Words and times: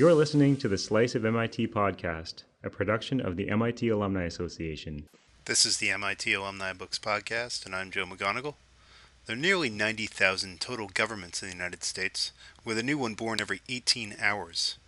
You're 0.00 0.14
listening 0.14 0.56
to 0.56 0.68
the 0.68 0.78
Slice 0.78 1.14
of 1.14 1.26
MIT 1.26 1.68
podcast, 1.68 2.44
a 2.64 2.70
production 2.70 3.20
of 3.20 3.36
the 3.36 3.50
MIT 3.50 3.86
Alumni 3.90 4.24
Association. 4.24 5.06
This 5.44 5.66
is 5.66 5.76
the 5.76 5.90
MIT 5.90 6.32
Alumni 6.32 6.72
Books 6.72 6.98
Podcast, 6.98 7.66
and 7.66 7.76
I'm 7.76 7.90
Joe 7.90 8.06
McGonigal. 8.06 8.54
There 9.26 9.36
are 9.36 9.38
nearly 9.38 9.68
90,000 9.68 10.58
total 10.58 10.88
governments 10.88 11.42
in 11.42 11.50
the 11.50 11.54
United 11.54 11.84
States, 11.84 12.32
with 12.64 12.78
a 12.78 12.82
new 12.82 12.96
one 12.96 13.12
born 13.12 13.42
every 13.42 13.60
18 13.68 14.16
hours. 14.18 14.78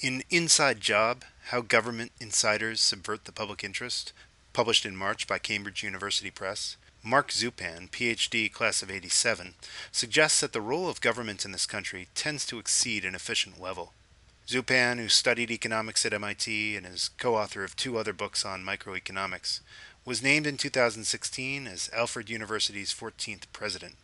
In 0.00 0.22
Inside 0.30 0.80
Job 0.80 1.24
How 1.46 1.60
Government 1.60 2.12
Insiders 2.20 2.80
Subvert 2.80 3.24
the 3.24 3.32
Public 3.32 3.64
Interest, 3.64 4.12
published 4.52 4.86
in 4.86 4.94
March 4.94 5.26
by 5.26 5.38
Cambridge 5.38 5.82
University 5.82 6.30
Press, 6.30 6.76
Mark 7.02 7.30
Zupan, 7.30 7.90
PhD, 7.90 8.52
class 8.52 8.80
of 8.80 8.92
87, 8.92 9.54
suggests 9.90 10.38
that 10.38 10.52
the 10.52 10.60
role 10.60 10.88
of 10.88 11.00
government 11.00 11.44
in 11.44 11.50
this 11.50 11.66
country 11.66 12.06
tends 12.14 12.46
to 12.46 12.60
exceed 12.60 13.04
an 13.04 13.16
efficient 13.16 13.60
level. 13.60 13.92
Zupan, 14.46 14.98
who 14.98 15.08
studied 15.08 15.50
economics 15.50 16.04
at 16.04 16.12
MIT 16.12 16.76
and 16.76 16.86
is 16.86 17.10
co 17.18 17.36
author 17.36 17.64
of 17.64 17.76
two 17.76 17.96
other 17.96 18.12
books 18.12 18.44
on 18.44 18.64
microeconomics, 18.64 19.60
was 20.04 20.22
named 20.22 20.46
in 20.46 20.56
2016 20.56 21.66
as 21.66 21.90
Alfred 21.92 22.28
University's 22.28 22.92
14th 22.92 23.44
president. 23.52 23.94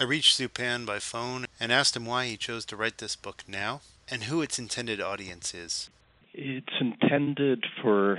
I 0.00 0.04
reached 0.04 0.38
Zupan 0.38 0.86
by 0.86 0.98
phone 0.98 1.46
and 1.58 1.72
asked 1.72 1.96
him 1.96 2.06
why 2.06 2.26
he 2.26 2.36
chose 2.36 2.64
to 2.66 2.76
write 2.76 2.98
this 2.98 3.16
book 3.16 3.44
now 3.48 3.80
and 4.10 4.24
who 4.24 4.42
its 4.42 4.58
intended 4.58 5.00
audience 5.00 5.54
is. 5.54 5.90
It's 6.34 6.74
intended 6.80 7.64
for 7.82 8.18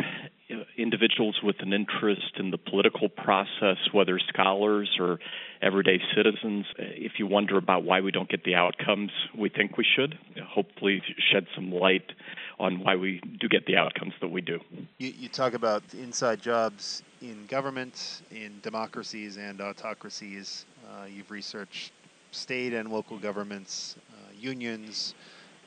individuals 0.77 1.39
with 1.43 1.57
an 1.59 1.73
interest 1.73 2.37
in 2.37 2.51
the 2.51 2.57
political 2.57 3.09
process, 3.09 3.77
whether 3.91 4.19
scholars 4.19 4.89
or 4.99 5.19
everyday 5.61 5.99
citizens. 6.15 6.65
If 6.77 7.13
you 7.19 7.27
wonder 7.27 7.57
about 7.57 7.83
why 7.83 8.01
we 8.01 8.11
don't 8.11 8.29
get 8.29 8.43
the 8.43 8.55
outcomes 8.55 9.11
we 9.37 9.49
think 9.49 9.77
we 9.77 9.85
should, 9.95 10.17
hopefully 10.43 11.01
shed 11.31 11.45
some 11.53 11.71
light 11.71 12.11
on 12.59 12.83
why 12.83 12.95
we 12.95 13.21
do 13.39 13.47
get 13.47 13.65
the 13.65 13.77
outcomes 13.77 14.13
that 14.21 14.29
we 14.29 14.41
do. 14.41 14.59
You, 14.97 15.13
you 15.17 15.29
talk 15.29 15.53
about 15.53 15.83
inside 15.93 16.41
jobs 16.41 17.03
in 17.21 17.45
government, 17.47 18.21
in 18.31 18.59
democracies 18.61 19.37
and 19.37 19.61
autocracies. 19.61 20.65
Uh, 20.89 21.05
you've 21.05 21.29
researched 21.29 21.91
state 22.31 22.73
and 22.73 22.91
local 22.91 23.17
governments, 23.17 23.95
uh, 24.11 24.31
unions, 24.37 25.13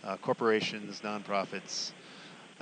uh, 0.05 0.17
corporations, 0.17 1.01
nonprofits 1.03 1.93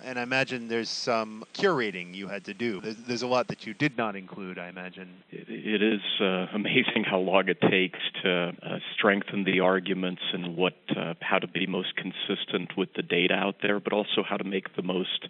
and 0.04 0.18
I 0.18 0.22
imagine 0.22 0.68
there's 0.68 0.88
some 0.88 1.44
curating 1.54 2.14
you 2.14 2.28
had 2.28 2.44
to 2.44 2.54
do. 2.54 2.80
There's, 2.80 2.96
there's 3.06 3.22
a 3.22 3.26
lot 3.26 3.48
that 3.48 3.66
you 3.66 3.74
did 3.74 3.96
not 3.96 4.16
include, 4.16 4.58
I 4.58 4.68
imagine. 4.68 5.08
it, 5.30 5.46
it 5.48 5.82
is 5.82 6.00
uh, 6.20 6.46
amazing 6.54 7.04
how 7.04 7.18
long 7.18 7.48
it 7.48 7.60
takes 7.60 7.98
to 8.22 8.52
uh, 8.62 8.78
strengthen 8.94 9.44
the 9.44 9.60
arguments 9.60 10.22
and 10.32 10.56
what 10.56 10.74
uh, 10.96 11.14
how 11.20 11.38
to 11.38 11.46
be 11.46 11.66
most 11.66 11.94
consistent 11.96 12.76
with 12.76 12.92
the 12.94 13.02
data 13.02 13.34
out 13.34 13.56
there, 13.62 13.80
but 13.80 13.92
also 13.92 14.22
how 14.28 14.36
to 14.36 14.44
make 14.44 14.74
the 14.76 14.82
most 14.82 15.28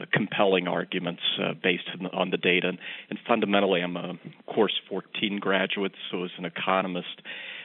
uh, 0.00 0.04
compelling 0.12 0.68
arguments 0.68 1.22
uh, 1.42 1.54
based 1.62 1.88
on 2.12 2.30
the 2.30 2.36
data. 2.36 2.68
And, 2.68 2.78
and 3.10 3.18
fundamentally, 3.26 3.80
I'm 3.80 3.96
a 3.96 4.14
course 4.46 4.78
14 4.88 5.38
graduate, 5.40 5.92
so 6.10 6.24
as 6.24 6.30
an 6.38 6.44
economist 6.44 7.22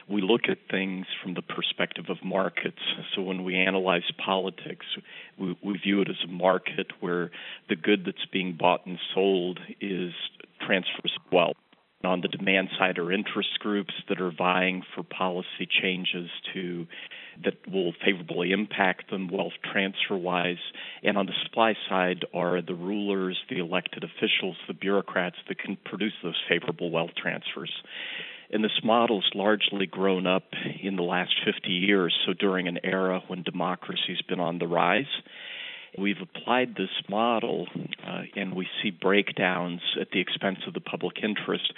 we 0.08 0.22
look 0.22 0.42
at 0.48 0.58
things 0.70 1.06
from 1.22 1.34
the 1.34 1.42
perspective 1.42 2.06
of 2.08 2.18
markets. 2.24 2.78
So 3.14 3.22
when 3.22 3.44
we 3.44 3.56
analyze 3.56 4.04
politics, 4.24 4.86
we, 5.38 5.56
we 5.62 5.78
view 5.78 6.00
it 6.00 6.08
as 6.08 6.16
a 6.24 6.30
market 6.30 6.88
where 7.00 7.30
the 7.68 7.76
good 7.76 8.04
that's 8.06 8.26
being 8.32 8.56
bought 8.58 8.86
and 8.86 8.98
sold 9.14 9.58
is 9.80 10.12
transfers 10.64 11.12
of 11.16 11.32
wealth. 11.32 11.56
On 12.04 12.20
the 12.20 12.28
demand 12.28 12.68
side 12.78 12.98
are 12.98 13.10
interest 13.10 13.58
groups 13.58 13.94
that 14.08 14.20
are 14.20 14.30
vying 14.30 14.82
for 14.94 15.02
policy 15.02 15.66
changes 15.82 16.30
to 16.54 16.86
that 17.42 17.54
will 17.66 17.92
favorably 18.04 18.52
impact 18.52 19.10
them 19.10 19.28
wealth 19.28 19.54
transfer 19.72 20.16
wise. 20.16 20.60
And 21.02 21.18
on 21.18 21.26
the 21.26 21.32
supply 21.42 21.74
side 21.88 22.24
are 22.32 22.62
the 22.62 22.74
rulers, 22.74 23.38
the 23.50 23.58
elected 23.58 24.04
officials, 24.04 24.56
the 24.68 24.74
bureaucrats 24.74 25.36
that 25.48 25.58
can 25.58 25.76
produce 25.84 26.12
those 26.22 26.40
favorable 26.48 26.90
wealth 26.90 27.10
transfers. 27.20 27.72
And 28.52 28.62
this 28.62 28.80
model's 28.84 29.28
largely 29.34 29.86
grown 29.86 30.26
up 30.26 30.44
in 30.80 30.96
the 30.96 31.02
last 31.02 31.34
50 31.44 31.70
years, 31.70 32.16
so 32.24 32.32
during 32.32 32.68
an 32.68 32.78
era 32.84 33.22
when 33.26 33.42
democracy's 33.42 34.22
been 34.28 34.40
on 34.40 34.58
the 34.58 34.68
rise. 34.68 35.04
We've 35.98 36.20
applied 36.20 36.74
this 36.76 36.90
model 37.08 37.66
uh, 38.06 38.22
and 38.34 38.54
we 38.54 38.68
see 38.82 38.90
breakdowns 38.90 39.80
at 40.00 40.10
the 40.10 40.20
expense 40.20 40.58
of 40.66 40.74
the 40.74 40.80
public 40.80 41.16
interest. 41.22 41.72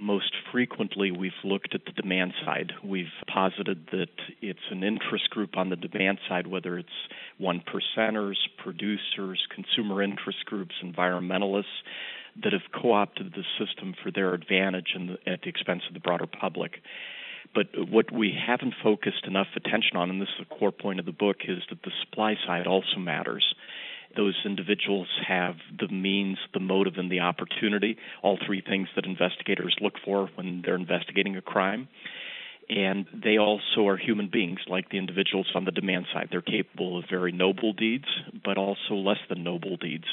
Most 0.00 0.32
frequently, 0.50 1.10
we've 1.10 1.32
looked 1.44 1.74
at 1.74 1.84
the 1.84 1.92
demand 1.92 2.32
side. 2.44 2.72
We've 2.82 3.06
posited 3.26 3.88
that 3.92 4.08
it's 4.40 4.58
an 4.70 4.82
interest 4.82 5.30
group 5.30 5.56
on 5.56 5.70
the 5.70 5.76
demand 5.76 6.18
side, 6.28 6.46
whether 6.46 6.78
it's 6.78 6.88
one 7.36 7.62
percenters, 7.62 8.36
producers, 8.62 9.46
consumer 9.54 10.02
interest 10.02 10.44
groups, 10.46 10.74
environmentalists 10.82 11.64
that 12.42 12.52
have 12.52 12.72
co-opted 12.72 13.34
the 13.34 13.44
system 13.64 13.94
for 14.02 14.10
their 14.10 14.32
advantage 14.32 14.92
and 14.94 15.10
the, 15.10 15.30
at 15.30 15.42
the 15.42 15.48
expense 15.48 15.82
of 15.88 15.94
the 15.94 16.00
broader 16.00 16.26
public. 16.26 16.80
But 17.54 17.66
what 17.90 18.12
we 18.12 18.32
haven't 18.46 18.74
focused 18.82 19.26
enough 19.26 19.48
attention 19.56 19.96
on, 19.96 20.10
and 20.10 20.20
this 20.20 20.28
is 20.38 20.46
a 20.50 20.54
core 20.54 20.72
point 20.72 21.00
of 21.00 21.06
the 21.06 21.12
book, 21.12 21.38
is 21.46 21.58
that 21.70 21.82
the 21.82 21.90
supply 22.04 22.34
side 22.46 22.66
also 22.66 22.98
matters. 22.98 23.54
Those 24.16 24.36
individuals 24.44 25.08
have 25.26 25.56
the 25.78 25.88
means, 25.88 26.38
the 26.54 26.60
motive, 26.60 26.94
and 26.96 27.10
the 27.10 27.20
opportunity, 27.20 27.96
all 28.22 28.38
three 28.44 28.62
things 28.62 28.88
that 28.96 29.04
investigators 29.04 29.76
look 29.80 29.94
for 30.04 30.30
when 30.34 30.62
they're 30.64 30.74
investigating 30.76 31.36
a 31.36 31.42
crime. 31.42 31.88
And 32.70 33.06
they 33.14 33.38
also 33.38 33.86
are 33.88 33.96
human 33.96 34.28
beings, 34.28 34.60
like 34.66 34.90
the 34.90 34.98
individuals 34.98 35.50
on 35.54 35.64
the 35.64 35.70
demand 35.70 36.06
side. 36.12 36.28
They're 36.30 36.42
capable 36.42 36.98
of 36.98 37.04
very 37.08 37.32
noble 37.32 37.72
deeds, 37.72 38.04
but 38.44 38.58
also 38.58 38.94
less 38.94 39.20
than 39.28 39.42
noble 39.42 39.78
deeds 39.78 40.04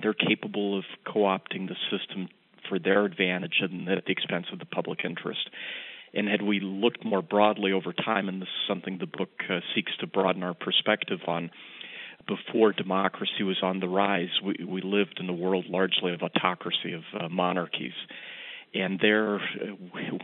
they're 0.00 0.14
capable 0.14 0.78
of 0.78 0.84
co 1.04 1.20
opting 1.20 1.68
the 1.68 1.76
system 1.90 2.28
for 2.68 2.78
their 2.78 3.04
advantage 3.04 3.60
and 3.60 3.88
at 3.88 4.04
the 4.04 4.12
expense 4.12 4.46
of 4.52 4.58
the 4.58 4.66
public 4.66 5.00
interest. 5.04 5.48
And 6.16 6.28
had 6.28 6.40
we 6.40 6.60
looked 6.60 7.04
more 7.04 7.22
broadly 7.22 7.72
over 7.72 7.92
time, 7.92 8.28
and 8.28 8.40
this 8.40 8.48
is 8.48 8.68
something 8.68 8.98
the 8.98 9.06
book 9.06 9.30
uh, 9.50 9.60
seeks 9.74 9.92
to 10.00 10.06
broaden 10.06 10.42
our 10.42 10.54
perspective 10.54 11.20
on, 11.28 11.50
before 12.26 12.72
democracy 12.72 13.42
was 13.42 13.58
on 13.62 13.80
the 13.80 13.88
rise, 13.88 14.30
we, 14.42 14.56
we 14.66 14.80
lived 14.80 15.18
in 15.20 15.28
a 15.28 15.32
world 15.32 15.66
largely 15.68 16.12
of 16.12 16.22
autocracy, 16.22 16.92
of 16.94 17.02
uh, 17.20 17.28
monarchies 17.28 17.92
and 18.74 18.98
there 19.00 19.40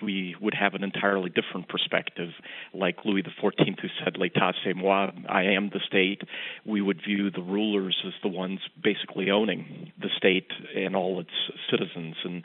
we 0.02 0.36
would 0.40 0.54
have 0.54 0.74
an 0.74 0.84
entirely 0.84 1.30
different 1.30 1.68
perspective. 1.68 2.30
Like 2.74 3.04
Louis 3.04 3.22
XIV, 3.22 3.80
who 3.80 3.88
said, 4.02 4.14
"L'état 4.14 4.52
c'est 4.64 4.74
moi," 4.74 5.10
I 5.28 5.42
am 5.42 5.70
the 5.72 5.80
state. 5.86 6.22
We 6.64 6.80
would 6.80 7.00
view 7.02 7.30
the 7.30 7.42
rulers 7.42 7.96
as 8.06 8.12
the 8.22 8.28
ones 8.28 8.60
basically 8.82 9.30
owning 9.30 9.92
the 10.00 10.10
state 10.16 10.50
and 10.74 10.94
all 10.96 11.20
its 11.20 11.30
citizens, 11.70 12.16
and 12.24 12.44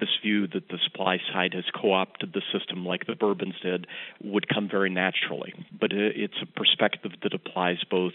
this 0.00 0.08
view 0.22 0.46
that 0.48 0.68
the 0.68 0.78
supply 0.84 1.18
side 1.32 1.54
has 1.54 1.64
co-opted 1.74 2.32
the 2.32 2.42
system 2.52 2.84
like 2.86 3.06
the 3.06 3.14
Bourbons 3.14 3.54
did 3.62 3.86
would 4.22 4.48
come 4.48 4.68
very 4.68 4.90
naturally. 4.90 5.52
But 5.78 5.92
it's 5.92 6.40
a 6.42 6.46
perspective 6.46 7.12
that 7.22 7.34
applies 7.34 7.78
both 7.90 8.14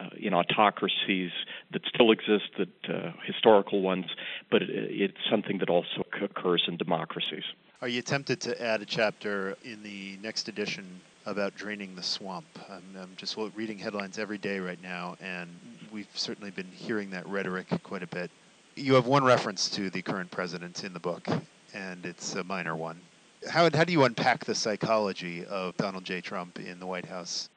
uh, 0.00 0.08
in 0.16 0.34
autocracies 0.34 1.30
that 1.72 1.82
still 1.86 2.10
exist, 2.10 2.50
that 2.58 2.94
uh, 2.94 3.12
historical 3.24 3.80
ones, 3.80 4.06
but 4.50 4.62
it, 4.62 4.70
it's 4.70 5.18
something 5.30 5.58
that 5.58 5.70
also 5.70 6.04
occurs 6.20 6.64
in 6.68 6.76
democracies. 6.76 7.44
Are 7.80 7.88
you 7.88 8.02
tempted 8.02 8.40
to 8.42 8.62
add 8.62 8.80
a 8.82 8.86
chapter 8.86 9.56
in 9.62 9.82
the 9.82 10.18
next 10.22 10.48
edition 10.48 11.00
about 11.26 11.54
draining 11.54 11.94
the 11.94 12.02
swamp? 12.02 12.46
I'm, 12.70 12.82
I'm 12.98 13.12
just 13.16 13.36
reading 13.54 13.78
headlines 13.78 14.18
every 14.18 14.38
day 14.38 14.58
right 14.58 14.82
now, 14.82 15.16
and 15.20 15.50
we've 15.92 16.08
certainly 16.14 16.50
been 16.50 16.70
hearing 16.74 17.10
that 17.10 17.26
rhetoric 17.28 17.66
quite 17.82 18.02
a 18.02 18.06
bit. 18.06 18.30
You 18.76 18.94
have 18.94 19.06
one 19.06 19.22
reference 19.22 19.68
to 19.70 19.88
the 19.88 20.02
current 20.02 20.32
president 20.32 20.82
in 20.82 20.92
the 20.92 21.00
book, 21.00 21.28
and 21.74 22.04
it's 22.04 22.34
a 22.34 22.42
minor 22.42 22.74
one. 22.74 23.00
How, 23.48 23.70
how 23.72 23.84
do 23.84 23.92
you 23.92 24.04
unpack 24.04 24.44
the 24.44 24.54
psychology 24.54 25.44
of 25.46 25.76
Donald 25.76 26.04
J. 26.04 26.20
Trump 26.20 26.58
in 26.58 26.80
the 26.80 26.86
White 26.86 27.06
House? 27.06 27.48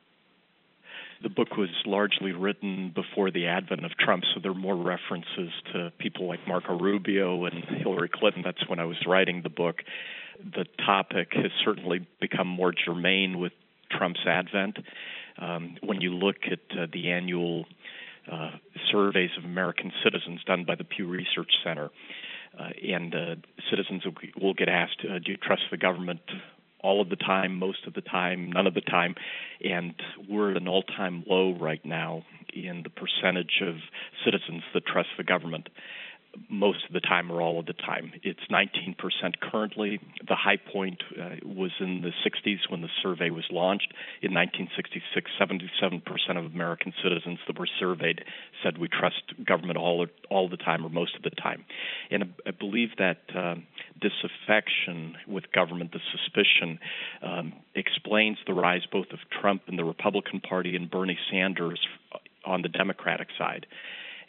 The 1.23 1.29
book 1.29 1.57
was 1.57 1.69
largely 1.87 2.33
written 2.33 2.91
before 2.93 3.31
the 3.31 3.47
advent 3.47 3.83
of 3.83 3.97
Trump, 3.97 4.25
so 4.31 4.39
there 4.39 4.51
are 4.51 4.55
more 4.55 4.75
references 4.75 5.49
to 5.73 5.91
people 5.97 6.27
like 6.27 6.47
Marco 6.47 6.77
Rubio 6.77 7.45
and 7.45 7.63
Hillary 7.63 8.09
Clinton. 8.09 8.43
That's 8.45 8.69
when 8.69 8.79
I 8.79 8.85
was 8.85 8.97
writing 9.07 9.41
the 9.41 9.49
book. 9.49 9.83
The 10.39 10.65
topic 10.85 11.29
has 11.33 11.51
certainly 11.65 12.05
become 12.21 12.47
more 12.47 12.71
germane 12.71 13.39
with 13.39 13.53
Trump's 13.89 14.19
advent. 14.27 14.77
Um, 15.39 15.77
when 15.81 15.99
you 16.01 16.13
look 16.13 16.37
at 16.51 16.59
uh, 16.77 16.85
the 16.91 17.11
annual 17.11 17.65
uh, 18.31 18.51
surveys 18.91 19.31
of 19.37 19.45
American 19.45 19.91
citizens 20.03 20.41
done 20.45 20.65
by 20.65 20.75
the 20.75 20.83
Pew 20.83 21.07
Research 21.07 21.51
Center, 21.63 21.89
uh, 22.59 22.69
and 22.87 23.13
uh, 23.13 23.35
citizens 23.69 24.03
will 24.39 24.53
get 24.53 24.69
asked, 24.69 25.01
uh, 25.03 25.19
"Do 25.19 25.31
you 25.31 25.37
trust 25.37 25.63
the 25.71 25.77
government 25.77 26.21
all 26.79 27.01
of 27.01 27.09
the 27.09 27.15
time, 27.15 27.57
most 27.57 27.85
of 27.87 27.93
the 27.93 28.01
time, 28.01 28.51
none 28.51 28.67
of 28.67 28.73
the 28.73 28.81
time. 28.81 29.15
And 29.63 29.93
we're 30.29 30.51
at 30.51 30.57
an 30.57 30.67
all 30.67 30.83
time 30.83 31.23
low 31.27 31.53
right 31.53 31.83
now 31.83 32.23
in 32.53 32.83
the 32.83 32.89
percentage 32.89 33.61
of 33.61 33.75
citizens 34.23 34.63
that 34.73 34.85
trust 34.85 35.09
the 35.17 35.23
government. 35.23 35.69
Most 36.49 36.85
of 36.87 36.93
the 36.93 36.99
time 36.99 37.31
or 37.31 37.41
all 37.41 37.59
of 37.59 37.65
the 37.65 37.73
time. 37.73 38.11
It's 38.23 38.39
19% 38.51 38.95
currently. 39.41 39.99
The 40.27 40.35
high 40.35 40.57
point 40.57 41.03
uh, 41.19 41.35
was 41.45 41.71
in 41.79 42.01
the 42.01 42.11
60s 42.25 42.69
when 42.69 42.81
the 42.81 42.89
survey 43.01 43.29
was 43.29 43.45
launched. 43.51 43.93
In 44.21 44.33
1966, 44.33 45.31
77% 45.39 46.37
of 46.37 46.51
American 46.53 46.93
citizens 47.03 47.39
that 47.47 47.59
were 47.59 47.67
surveyed 47.79 48.23
said 48.63 48.77
we 48.77 48.87
trust 48.87 49.33
government 49.45 49.77
all 49.77 50.05
all 50.29 50.49
the 50.49 50.57
time 50.57 50.85
or 50.85 50.89
most 50.89 51.15
of 51.15 51.23
the 51.23 51.29
time. 51.31 51.65
And 52.11 52.33
I 52.45 52.51
believe 52.51 52.89
that 52.97 53.17
uh, 53.35 53.55
disaffection 53.99 55.15
with 55.27 55.51
government, 55.51 55.91
the 55.91 55.99
suspicion, 56.11 56.79
um, 57.21 57.53
explains 57.75 58.37
the 58.45 58.53
rise 58.53 58.85
both 58.91 59.07
of 59.11 59.19
Trump 59.41 59.63
and 59.67 59.77
the 59.77 59.85
Republican 59.85 60.39
Party 60.39 60.75
and 60.75 60.89
Bernie 60.89 61.17
Sanders 61.31 61.79
on 62.45 62.61
the 62.61 62.69
Democratic 62.69 63.27
side. 63.37 63.65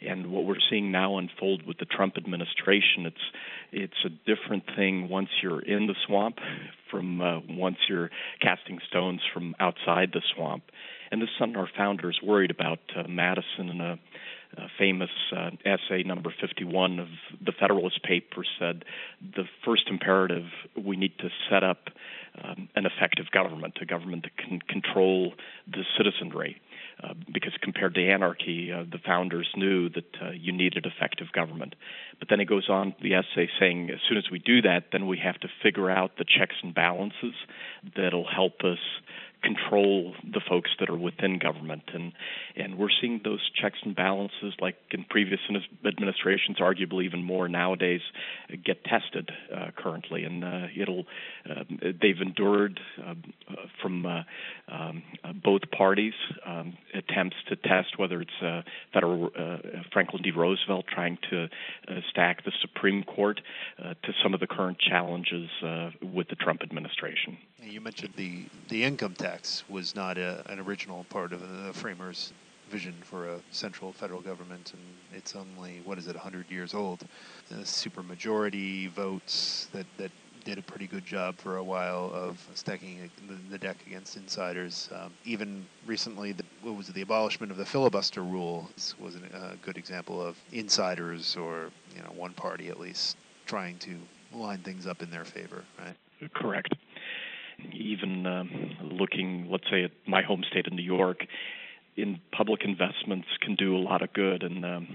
And 0.01 0.31
what 0.31 0.45
we're 0.45 0.55
seeing 0.69 0.91
now 0.91 1.17
unfold 1.17 1.65
with 1.67 1.77
the 1.77 1.85
Trump 1.85 2.15
administration, 2.17 3.05
it's 3.05 3.17
it's 3.71 4.05
a 4.05 4.09
different 4.09 4.63
thing 4.75 5.09
once 5.09 5.29
you're 5.43 5.61
in 5.61 5.87
the 5.87 5.95
swamp 6.07 6.37
from 6.89 7.21
uh, 7.21 7.39
once 7.49 7.77
you're 7.89 8.09
casting 8.41 8.79
stones 8.87 9.21
from 9.33 9.55
outside 9.59 10.11
the 10.13 10.21
swamp. 10.35 10.63
And 11.11 11.21
this 11.21 11.29
is 11.29 11.35
something 11.39 11.57
our 11.57 11.69
founders 11.75 12.19
worried 12.23 12.51
about. 12.51 12.79
Uh, 12.95 13.07
Madison, 13.07 13.69
in 13.69 13.81
a, 13.81 13.99
a 14.57 14.67
famous 14.77 15.09
uh, 15.35 15.49
essay, 15.65 16.03
number 16.03 16.33
51 16.39 16.99
of 16.99 17.07
the 17.43 17.51
Federalist 17.51 18.03
Papers, 18.03 18.47
said 18.59 18.85
the 19.35 19.43
first 19.65 19.89
imperative 19.89 20.45
we 20.77 20.97
need 20.97 21.17
to 21.19 21.29
set 21.49 21.63
up 21.63 21.89
um, 22.43 22.69
an 22.75 22.85
effective 22.85 23.31
government, 23.31 23.77
a 23.81 23.85
government 23.85 24.23
that 24.23 24.37
can 24.37 24.59
control 24.59 25.33
the 25.67 25.83
citizenry. 25.97 26.61
Uh, 27.01 27.13
because 27.33 27.53
compared 27.61 27.95
to 27.95 28.05
anarchy, 28.05 28.73
uh, 28.73 28.83
the 28.83 28.99
founders 29.05 29.47
knew 29.55 29.87
that 29.87 30.15
uh, 30.21 30.31
you 30.31 30.51
needed 30.51 30.85
effective 30.85 31.31
government. 31.31 31.73
But 32.19 32.27
then 32.29 32.41
it 32.41 32.45
goes 32.45 32.67
on 32.67 32.93
the 33.01 33.13
essay 33.13 33.47
saying, 33.57 33.89
as 33.89 33.99
soon 34.07 34.17
as 34.17 34.25
we 34.29 34.39
do 34.39 34.61
that, 34.63 34.85
then 34.91 35.07
we 35.07 35.17
have 35.19 35.39
to 35.39 35.47
figure 35.63 35.89
out 35.89 36.17
the 36.17 36.25
checks 36.25 36.55
and 36.61 36.75
balances 36.75 37.35
that'll 37.95 38.27
help 38.27 38.61
us 38.65 38.79
control 39.41 40.13
the 40.23 40.41
folks 40.47 40.69
that 40.79 40.89
are 40.89 40.97
within 40.97 41.39
government. 41.39 41.83
And 41.93 42.13
and 42.55 42.77
we're 42.77 42.89
seeing 43.01 43.21
those 43.23 43.49
checks 43.61 43.77
and 43.83 43.95
balances 43.95 44.53
like 44.59 44.75
in 44.91 45.05
previous 45.09 45.39
administrations 45.85 46.57
arguably 46.59 47.05
even 47.05 47.23
more 47.23 47.47
nowadays 47.47 48.01
get 48.63 48.83
tested 48.83 49.31
uh, 49.55 49.71
currently. 49.77 50.23
And 50.23 50.43
uh, 50.43 50.67
it'll 50.75 51.05
uh, 51.49 51.63
they've 52.01 52.21
endured 52.21 52.79
um, 53.05 53.23
from 53.81 54.05
uh, 54.05 54.23
um, 54.67 55.03
both 55.43 55.61
parties 55.71 56.13
um, 56.45 56.77
attempts 56.93 57.37
to 57.47 57.55
test 57.55 57.97
whether 57.97 58.21
it's 58.21 58.41
uh, 58.41 58.61
federal 58.93 59.31
uh, 59.37 59.57
Franklin 59.91 60.21
D. 60.23 60.31
Roosevelt 60.31 60.85
trying 60.93 61.17
to 61.29 61.47
stack 62.09 62.43
the 62.43 62.51
Supreme 62.61 63.03
Court 63.03 63.41
to 63.79 64.13
some 64.23 64.33
of 64.33 64.39
the 64.39 64.47
current 64.47 64.79
challenges 64.79 65.49
with 66.01 66.27
the 66.29 66.35
Trump 66.35 66.61
administration. 66.61 67.37
You 67.61 67.81
mentioned 67.81 68.13
the 68.15 68.45
the 68.69 68.83
income 68.83 69.13
tax 69.13 69.28
was 69.69 69.95
not 69.95 70.17
a, 70.17 70.43
an 70.51 70.59
original 70.59 71.05
part 71.09 71.33
of 71.33 71.41
the 71.41 71.73
framers' 71.73 72.31
vision 72.69 72.93
for 73.01 73.27
a 73.29 73.39
central 73.51 73.91
federal 73.91 74.21
government, 74.21 74.73
and 74.73 74.81
it's 75.17 75.35
only 75.35 75.81
what 75.85 75.97
is 75.97 76.07
it, 76.07 76.15
100 76.15 76.49
years 76.49 76.73
old. 76.73 76.99
The 77.49 77.55
supermajority 77.57 78.89
votes 78.89 79.67
that 79.73 79.85
that 79.97 80.11
did 80.45 80.57
a 80.57 80.61
pretty 80.61 80.87
good 80.87 81.05
job 81.05 81.37
for 81.37 81.57
a 81.57 81.63
while 81.63 82.11
of 82.13 82.39
stacking 82.55 83.11
the, 83.51 83.57
deck 83.57 83.75
against 83.85 84.15
insiders. 84.15 84.89
Um, 84.95 85.11
even 85.25 85.65
recently, 85.85 86.31
the, 86.31 86.45
what 86.61 86.75
was 86.75 86.87
it, 86.89 86.95
the 86.95 87.01
abolishment 87.01 87.51
of 87.51 87.57
the 87.57 87.65
filibuster 87.65 88.23
rule 88.23 88.69
was 88.99 89.15
a 89.15 89.55
good 89.61 89.77
example 89.77 90.21
of 90.21 90.37
insiders, 90.53 91.35
or 91.35 91.69
you 91.95 92.01
know, 92.01 92.11
one 92.15 92.33
party 92.33 92.69
at 92.69 92.79
least 92.79 93.17
trying 93.45 93.77
to 93.79 93.97
line 94.33 94.59
things 94.59 94.87
up 94.87 95.01
in 95.03 95.11
their 95.11 95.25
favor, 95.25 95.63
right? 95.77 95.95
Correct 96.33 96.73
even 97.73 98.25
um, 98.25 98.49
looking, 98.83 99.47
let's 99.49 99.69
say, 99.69 99.83
at 99.83 99.91
my 100.07 100.21
home 100.21 100.43
state 100.49 100.67
of 100.67 100.73
New 100.73 100.83
York, 100.83 101.25
in 101.95 102.19
public 102.31 102.61
investments 102.63 103.27
can 103.41 103.55
do 103.55 103.75
a 103.75 103.79
lot 103.79 104.01
of 104.01 104.13
good. 104.13 104.43
And 104.43 104.63
um, 104.65 104.87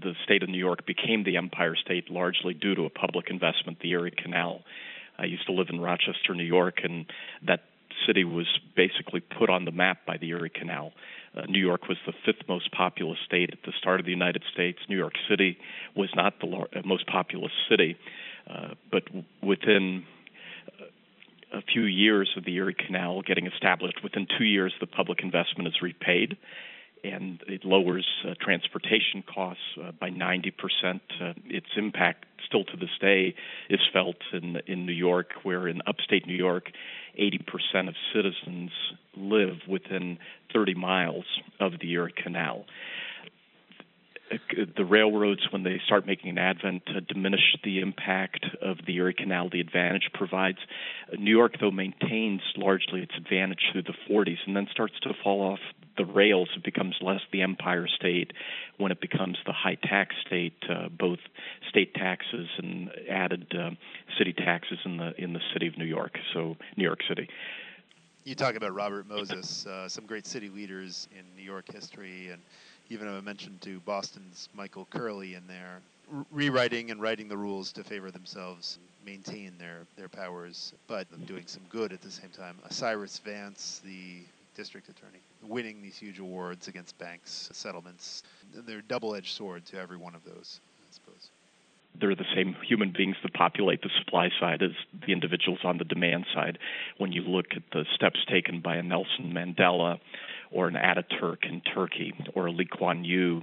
the 0.00 0.14
state 0.24 0.42
of 0.42 0.48
New 0.48 0.58
York 0.58 0.86
became 0.86 1.24
the 1.24 1.36
Empire 1.36 1.76
State 1.76 2.10
largely 2.10 2.54
due 2.54 2.74
to 2.74 2.84
a 2.84 2.90
public 2.90 3.30
investment, 3.30 3.78
the 3.80 3.90
Erie 3.90 4.14
Canal. 4.16 4.62
I 5.18 5.24
used 5.24 5.46
to 5.46 5.52
live 5.52 5.68
in 5.70 5.80
Rochester, 5.80 6.34
New 6.34 6.44
York, 6.44 6.78
and 6.82 7.06
that 7.46 7.60
city 8.06 8.24
was 8.24 8.46
basically 8.74 9.20
put 9.20 9.50
on 9.50 9.64
the 9.64 9.70
map 9.70 9.98
by 10.06 10.16
the 10.16 10.28
Erie 10.28 10.50
Canal. 10.50 10.92
Uh, 11.36 11.42
New 11.48 11.60
York 11.60 11.88
was 11.88 11.98
the 12.06 12.12
fifth 12.24 12.48
most 12.48 12.70
populous 12.72 13.18
state 13.24 13.50
at 13.52 13.58
the 13.64 13.72
start 13.78 14.00
of 14.00 14.06
the 14.06 14.12
United 14.12 14.42
States. 14.52 14.78
New 14.88 14.96
York 14.96 15.14
City 15.28 15.58
was 15.96 16.10
not 16.14 16.34
the 16.40 16.46
lar- 16.46 16.68
most 16.84 17.06
populous 17.06 17.52
city, 17.70 17.96
uh, 18.50 18.74
but 18.90 19.04
w- 19.06 19.24
within 19.42 20.04
a 21.52 21.62
few 21.62 21.82
years 21.82 22.32
of 22.36 22.44
the 22.44 22.54
Erie 22.56 22.74
Canal 22.74 23.22
getting 23.22 23.46
established. 23.46 24.02
Within 24.02 24.26
two 24.38 24.44
years, 24.44 24.72
the 24.80 24.86
public 24.86 25.20
investment 25.22 25.68
is 25.68 25.82
repaid, 25.82 26.36
and 27.04 27.42
it 27.46 27.64
lowers 27.64 28.06
uh, 28.26 28.34
transportation 28.40 29.22
costs 29.22 29.62
uh, 29.82 29.92
by 29.92 30.10
90%. 30.10 30.52
Uh, 31.20 31.32
its 31.46 31.66
impact, 31.76 32.26
still 32.46 32.64
to 32.64 32.76
this 32.76 32.90
day, 33.00 33.34
is 33.68 33.80
felt 33.92 34.16
in 34.32 34.58
in 34.66 34.86
New 34.86 34.92
York, 34.92 35.30
where 35.42 35.68
in 35.68 35.82
upstate 35.86 36.26
New 36.26 36.36
York, 36.36 36.70
80% 37.18 37.88
of 37.88 37.94
citizens 38.14 38.70
live 39.16 39.58
within 39.68 40.18
30 40.52 40.74
miles 40.74 41.24
of 41.60 41.72
the 41.80 41.90
Erie 41.92 42.14
Canal 42.16 42.64
the 44.76 44.84
railroads, 44.84 45.40
when 45.50 45.62
they 45.62 45.80
start 45.84 46.06
making 46.06 46.30
an 46.30 46.38
advent, 46.38 46.86
to 46.86 47.00
diminish 47.00 47.56
the 47.64 47.80
impact 47.80 48.46
of 48.60 48.78
the 48.86 48.96
Erie 48.96 49.14
Canal, 49.14 49.48
the 49.50 49.60
advantage 49.60 50.10
provides. 50.14 50.58
New 51.18 51.30
York, 51.30 51.54
though, 51.60 51.70
maintains 51.70 52.40
largely 52.56 53.02
its 53.02 53.12
advantage 53.16 53.60
through 53.72 53.82
the 53.82 53.94
40s 54.10 54.38
and 54.46 54.56
then 54.56 54.68
starts 54.70 54.98
to 55.00 55.10
fall 55.22 55.40
off 55.40 55.60
the 55.96 56.04
rails. 56.04 56.48
It 56.56 56.64
becomes 56.64 56.96
less 57.00 57.20
the 57.32 57.42
empire 57.42 57.86
state 57.86 58.32
when 58.78 58.92
it 58.92 59.00
becomes 59.00 59.36
the 59.46 59.52
high 59.52 59.76
tax 59.82 60.14
state, 60.26 60.56
uh, 60.68 60.88
both 60.88 61.18
state 61.68 61.94
taxes 61.94 62.48
and 62.58 62.90
added 63.10 63.52
uh, 63.54 63.70
city 64.18 64.32
taxes 64.32 64.78
in 64.84 64.96
the 64.96 65.12
in 65.22 65.32
the 65.32 65.40
city 65.52 65.66
of 65.66 65.76
New 65.76 65.84
York. 65.84 66.18
So 66.32 66.56
New 66.76 66.84
York 66.84 67.00
City. 67.08 67.28
You 68.24 68.36
talk 68.36 68.54
about 68.54 68.72
Robert 68.72 69.08
Moses, 69.08 69.66
uh, 69.66 69.88
some 69.88 70.06
great 70.06 70.26
city 70.26 70.48
leaders 70.48 71.08
in 71.10 71.24
New 71.36 71.42
York 71.42 71.64
history, 71.72 72.28
and 72.30 72.40
even 72.92 73.08
a 73.08 73.22
mention 73.22 73.58
to 73.62 73.80
Boston's 73.80 74.50
Michael 74.54 74.86
Curley 74.90 75.34
in 75.34 75.46
there, 75.46 75.80
rewriting 76.30 76.90
and 76.90 77.00
writing 77.00 77.26
the 77.26 77.36
rules 77.36 77.72
to 77.72 77.82
favor 77.82 78.10
themselves, 78.10 78.78
maintain 79.06 79.54
their, 79.58 79.86
their 79.96 80.10
powers, 80.10 80.74
but 80.88 81.06
doing 81.26 81.44
some 81.46 81.62
good 81.70 81.94
at 81.94 82.02
the 82.02 82.10
same 82.10 82.28
time. 82.28 82.56
Cyrus 82.68 83.18
Vance, 83.24 83.80
the 83.82 84.18
district 84.54 84.90
attorney, 84.90 85.20
winning 85.42 85.80
these 85.80 85.96
huge 85.96 86.18
awards 86.18 86.68
against 86.68 86.98
banks, 86.98 87.48
settlements. 87.52 88.24
They're 88.54 88.82
double-edged 88.82 89.34
sword 89.34 89.64
to 89.66 89.78
every 89.78 89.96
one 89.96 90.14
of 90.14 90.22
those, 90.24 90.60
I 90.86 90.92
suppose. 90.92 91.30
They're 91.98 92.14
the 92.14 92.26
same 92.34 92.54
human 92.66 92.92
beings 92.94 93.16
that 93.22 93.32
populate 93.32 93.80
the 93.80 93.90
supply 94.04 94.28
side 94.38 94.62
as 94.62 94.72
the 95.06 95.12
individuals 95.12 95.60
on 95.64 95.78
the 95.78 95.84
demand 95.84 96.26
side. 96.34 96.58
When 96.98 97.12
you 97.12 97.22
look 97.22 97.46
at 97.56 97.62
the 97.72 97.86
steps 97.94 98.20
taken 98.30 98.60
by 98.60 98.76
a 98.76 98.82
Nelson 98.82 99.32
Mandela 99.32 99.98
or 100.52 100.68
an 100.68 100.74
Ataturk 100.74 101.48
in 101.48 101.60
Turkey, 101.60 102.12
or 102.34 102.46
a 102.46 102.52
Lee 102.52 102.66
Kuan 102.66 103.04
Yew, 103.04 103.42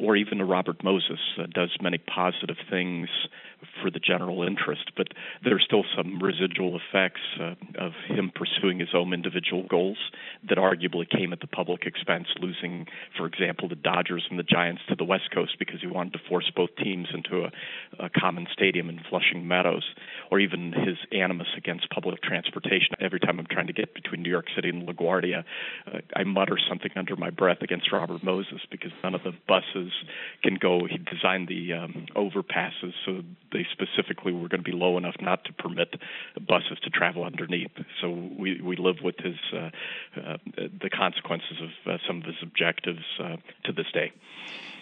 or 0.00 0.16
even 0.16 0.40
a 0.40 0.44
Robert 0.44 0.82
Moses 0.82 1.20
uh, 1.38 1.46
does 1.52 1.70
many 1.80 1.98
positive 1.98 2.56
things 2.68 3.08
for 3.82 3.90
the 3.90 3.98
general 3.98 4.42
interest, 4.42 4.90
but 4.96 5.08
there 5.44 5.54
are 5.54 5.60
still 5.60 5.84
some 5.96 6.22
residual 6.22 6.78
effects 6.78 7.20
uh, 7.40 7.54
of 7.78 7.92
him 8.08 8.30
pursuing 8.34 8.78
his 8.78 8.90
own 8.94 9.12
individual 9.12 9.64
goals 9.68 9.98
that 10.48 10.58
arguably 10.58 11.08
came 11.08 11.32
at 11.32 11.40
the 11.40 11.46
public 11.46 11.84
expense, 11.84 12.26
losing, 12.40 12.86
for 13.16 13.26
example, 13.26 13.68
the 13.68 13.74
Dodgers 13.74 14.26
and 14.30 14.38
the 14.38 14.44
Giants 14.44 14.82
to 14.88 14.94
the 14.94 15.04
West 15.04 15.30
Coast 15.32 15.56
because 15.58 15.80
he 15.80 15.86
wanted 15.86 16.12
to 16.14 16.18
force 16.28 16.50
both 16.54 16.70
teams 16.82 17.08
into 17.12 17.44
a, 17.44 18.04
a 18.04 18.10
common 18.10 18.46
stadium 18.52 18.88
in 18.88 19.00
Flushing 19.08 19.46
Meadows, 19.46 19.84
or 20.30 20.40
even 20.40 20.72
his 20.72 20.96
animus 21.12 21.48
against 21.56 21.88
public 21.90 22.22
transportation. 22.22 22.94
Every 23.00 23.20
time 23.20 23.38
I'm 23.38 23.46
trying 23.50 23.66
to 23.66 23.72
get 23.72 23.94
between 23.94 24.22
New 24.22 24.30
York 24.30 24.46
City 24.54 24.68
and 24.68 24.86
LaGuardia, 24.88 25.44
uh, 25.86 25.98
I 26.14 26.24
mutter 26.24 26.58
something 26.68 26.90
under 26.96 27.16
my 27.16 27.30
breath 27.30 27.62
against 27.62 27.92
Robert 27.92 28.22
Moses 28.22 28.60
because 28.70 28.92
none 29.02 29.14
of 29.14 29.22
the 29.22 29.32
buses 29.48 29.92
can 30.42 30.56
go. 30.60 30.86
He 30.88 30.98
designed 30.98 31.48
the 31.48 31.72
um, 31.74 32.06
overpasses 32.16 32.92
so 33.04 33.22
they 33.52 33.66
specifically 33.72 34.32
were 34.32 34.48
going 34.48 34.62
to 34.62 34.70
be 34.70 34.76
low 34.76 34.96
enough 34.98 35.16
not 35.20 35.44
to 35.44 35.52
permit 35.52 35.94
buses 36.46 36.78
to 36.82 36.90
travel 36.90 37.24
underneath. 37.24 37.72
So 38.00 38.10
we 38.10 38.60
we 38.60 38.76
live 38.76 38.96
with 39.02 39.16
his 39.18 39.36
uh, 39.52 39.70
uh, 40.16 40.36
the 40.56 40.90
consequences 40.90 41.58
of 41.60 41.92
uh, 41.92 41.98
some 42.06 42.18
of 42.18 42.24
his 42.24 42.36
objectives 42.42 43.04
to 43.64 43.72
this 43.72 43.86
day. 43.92 44.12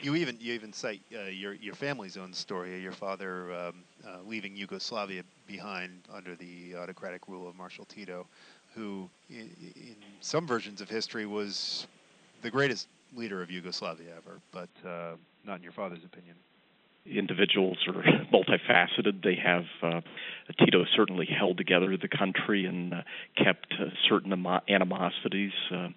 You 0.01 0.15
even 0.15 0.37
you 0.41 0.55
even 0.55 0.73
cite 0.73 1.03
your 1.11 1.55
your 1.55 1.75
family's 1.75 2.17
own 2.17 2.33
story. 2.33 2.81
Your 2.81 2.93
father 2.93 3.53
um, 3.53 3.85
leaving 4.25 4.57
Yugoslavia 4.57 5.23
behind 5.47 6.03
under 6.13 6.37
the 6.37 6.77
autocratic 6.77 7.29
rule 7.29 7.49
of 7.49 7.57
Marshal 7.57 7.85
Tito 7.85 8.27
who, 8.75 9.09
in, 9.29 9.51
in 9.77 9.97
some 10.21 10.47
versions 10.47 10.81
of 10.81 10.89
history, 10.89 11.27
was 11.27 11.87
the 12.43 12.51
greatest 12.51 12.89
leader 13.15 13.43
of 13.43 13.51
Yugoslavia 13.51 14.11
ever, 14.17 14.41
but 14.53 14.69
uh, 14.87 15.17
not 15.45 15.57
in 15.57 15.63
your 15.63 15.73
father's 15.73 16.05
opinion. 16.05 16.37
Individuals 17.11 17.79
are 17.87 18.03
multifaceted. 18.33 19.23
They 19.23 19.37
have 19.43 19.65
uh, 19.83 20.01
Tito 20.59 20.85
certainly 20.97 21.27
held 21.27 21.57
together 21.57 21.97
the 21.97 22.09
country 22.09 22.65
and 22.67 22.93
uh, 22.93 23.03
kept 23.37 23.75
uh, 23.81 23.87
certain 24.09 24.33
animosities 24.69 25.53
uh, 25.75 25.89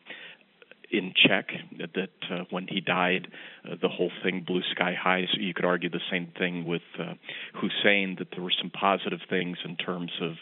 in 0.91 1.13
check. 1.15 1.47
That 1.95 2.09
uh, 2.29 2.43
when 2.49 2.67
he 2.67 2.81
died, 2.81 3.27
uh, 3.65 3.75
the 3.81 3.89
whole 3.89 4.11
thing 4.23 4.43
blew 4.45 4.61
sky 4.71 4.93
high. 4.99 5.25
So 5.33 5.39
you 5.39 5.53
could 5.53 5.65
argue 5.65 5.89
the 5.89 5.99
same 6.11 6.31
thing 6.37 6.65
with 6.65 6.81
uh, 6.99 7.13
Hussein. 7.53 8.15
That 8.19 8.29
there 8.31 8.43
were 8.43 8.53
some 8.59 8.69
positive 8.69 9.19
things 9.29 9.57
in 9.65 9.75
terms 9.77 10.11
of 10.21 10.33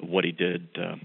what 0.00 0.24
he 0.24 0.32
did. 0.32 0.68
Uh, 0.76 0.96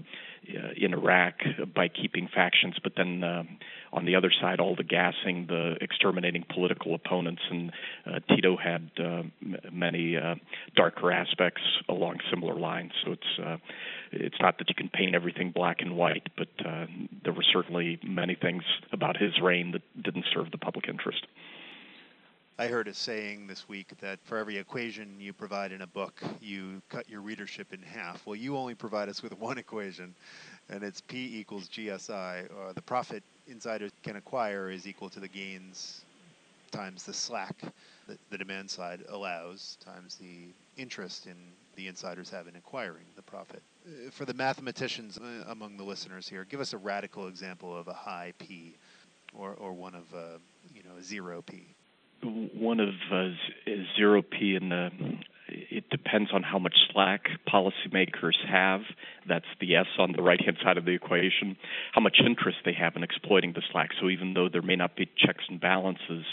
in 0.76 0.94
Iraq 0.94 1.34
by 1.74 1.88
keeping 1.88 2.28
factions, 2.34 2.76
but 2.82 2.92
then 2.96 3.22
uh, 3.22 3.44
on 3.92 4.04
the 4.04 4.16
other 4.16 4.32
side, 4.40 4.58
all 4.58 4.74
the 4.74 4.84
gassing, 4.84 5.46
the 5.48 5.76
exterminating 5.80 6.44
political 6.52 6.94
opponents, 6.94 7.42
and 7.50 7.72
uh, 8.06 8.18
Tito 8.28 8.56
had 8.56 8.90
uh, 8.98 9.22
many 9.70 10.16
uh, 10.16 10.34
darker 10.74 11.12
aspects 11.12 11.62
along 11.88 12.18
similar 12.30 12.54
lines. 12.54 12.92
So 13.04 13.12
it's 13.12 13.38
uh, 13.44 13.56
it's 14.12 14.36
not 14.40 14.58
that 14.58 14.68
you 14.68 14.74
can 14.74 14.88
paint 14.88 15.14
everything 15.14 15.52
black 15.52 15.80
and 15.80 15.96
white, 15.96 16.28
but 16.36 16.48
uh, 16.64 16.86
there 17.24 17.32
were 17.32 17.44
certainly 17.52 17.98
many 18.02 18.34
things 18.34 18.62
about 18.92 19.16
his 19.16 19.32
reign 19.42 19.72
that 19.72 19.82
didn't 20.02 20.26
serve 20.34 20.50
the 20.50 20.58
public 20.58 20.88
interest. 20.88 21.26
I 22.62 22.68
heard 22.68 22.86
a 22.86 22.94
saying 22.94 23.48
this 23.48 23.68
week 23.68 23.88
that 24.00 24.20
for 24.22 24.38
every 24.38 24.56
equation 24.56 25.16
you 25.18 25.32
provide 25.32 25.72
in 25.72 25.82
a 25.82 25.86
book, 25.88 26.22
you 26.40 26.80
cut 26.88 27.10
your 27.10 27.20
readership 27.20 27.72
in 27.72 27.82
half. 27.82 28.24
Well, 28.24 28.36
you 28.36 28.56
only 28.56 28.76
provide 28.76 29.08
us 29.08 29.20
with 29.20 29.36
one 29.40 29.58
equation, 29.58 30.14
and 30.68 30.84
it's 30.84 31.00
P 31.00 31.40
equals 31.40 31.68
GSI. 31.68 32.48
or 32.56 32.72
the 32.72 32.80
profit 32.80 33.24
insiders 33.48 33.90
can 34.04 34.14
acquire 34.14 34.70
is 34.70 34.86
equal 34.86 35.10
to 35.10 35.18
the 35.18 35.26
gains 35.26 36.04
times 36.70 37.02
the 37.02 37.12
slack 37.12 37.56
that 38.06 38.18
the 38.30 38.38
demand 38.38 38.70
side 38.70 39.02
allows 39.08 39.76
times 39.84 40.14
the 40.14 40.54
interest 40.80 41.26
in 41.26 41.34
the 41.74 41.88
insiders 41.88 42.30
have 42.30 42.46
in 42.46 42.54
acquiring 42.54 43.06
the 43.16 43.22
profit. 43.22 43.60
Uh, 43.84 44.08
for 44.12 44.24
the 44.24 44.34
mathematicians 44.34 45.18
uh, 45.18 45.46
among 45.48 45.76
the 45.76 45.84
listeners 45.84 46.28
here, 46.28 46.46
give 46.48 46.60
us 46.60 46.72
a 46.74 46.78
radical 46.78 47.26
example 47.26 47.76
of 47.76 47.88
a 47.88 47.92
high 47.92 48.32
P 48.38 48.76
or, 49.34 49.54
or 49.54 49.72
one 49.72 49.96
of 49.96 50.04
a, 50.14 50.38
you 50.72 50.84
know, 50.84 50.96
a 50.96 51.02
zero 51.02 51.42
P 51.42 51.71
one 52.22 52.80
of 52.80 52.94
uh, 53.10 53.28
zero 53.96 54.22
P 54.22 54.54
in 54.54 54.68
the 54.68 54.90
it 55.70 55.88
depends 55.90 56.30
on 56.32 56.42
how 56.42 56.58
much 56.58 56.74
slack 56.92 57.28
policymakers 57.52 58.36
have. 58.48 58.80
That's 59.28 59.46
the 59.60 59.76
S 59.76 59.86
on 59.98 60.12
the 60.12 60.22
right 60.22 60.40
hand 60.40 60.56
side 60.62 60.78
of 60.78 60.84
the 60.84 60.92
equation. 60.92 61.56
How 61.92 62.00
much 62.00 62.18
interest 62.24 62.58
they 62.64 62.72
have 62.72 62.96
in 62.96 63.02
exploiting 63.02 63.52
the 63.52 63.62
slack. 63.70 63.90
So 64.00 64.08
even 64.08 64.34
though 64.34 64.48
there 64.50 64.62
may 64.62 64.76
not 64.76 64.96
be 64.96 65.10
checks 65.16 65.44
and 65.48 65.60
balances, 65.60 66.24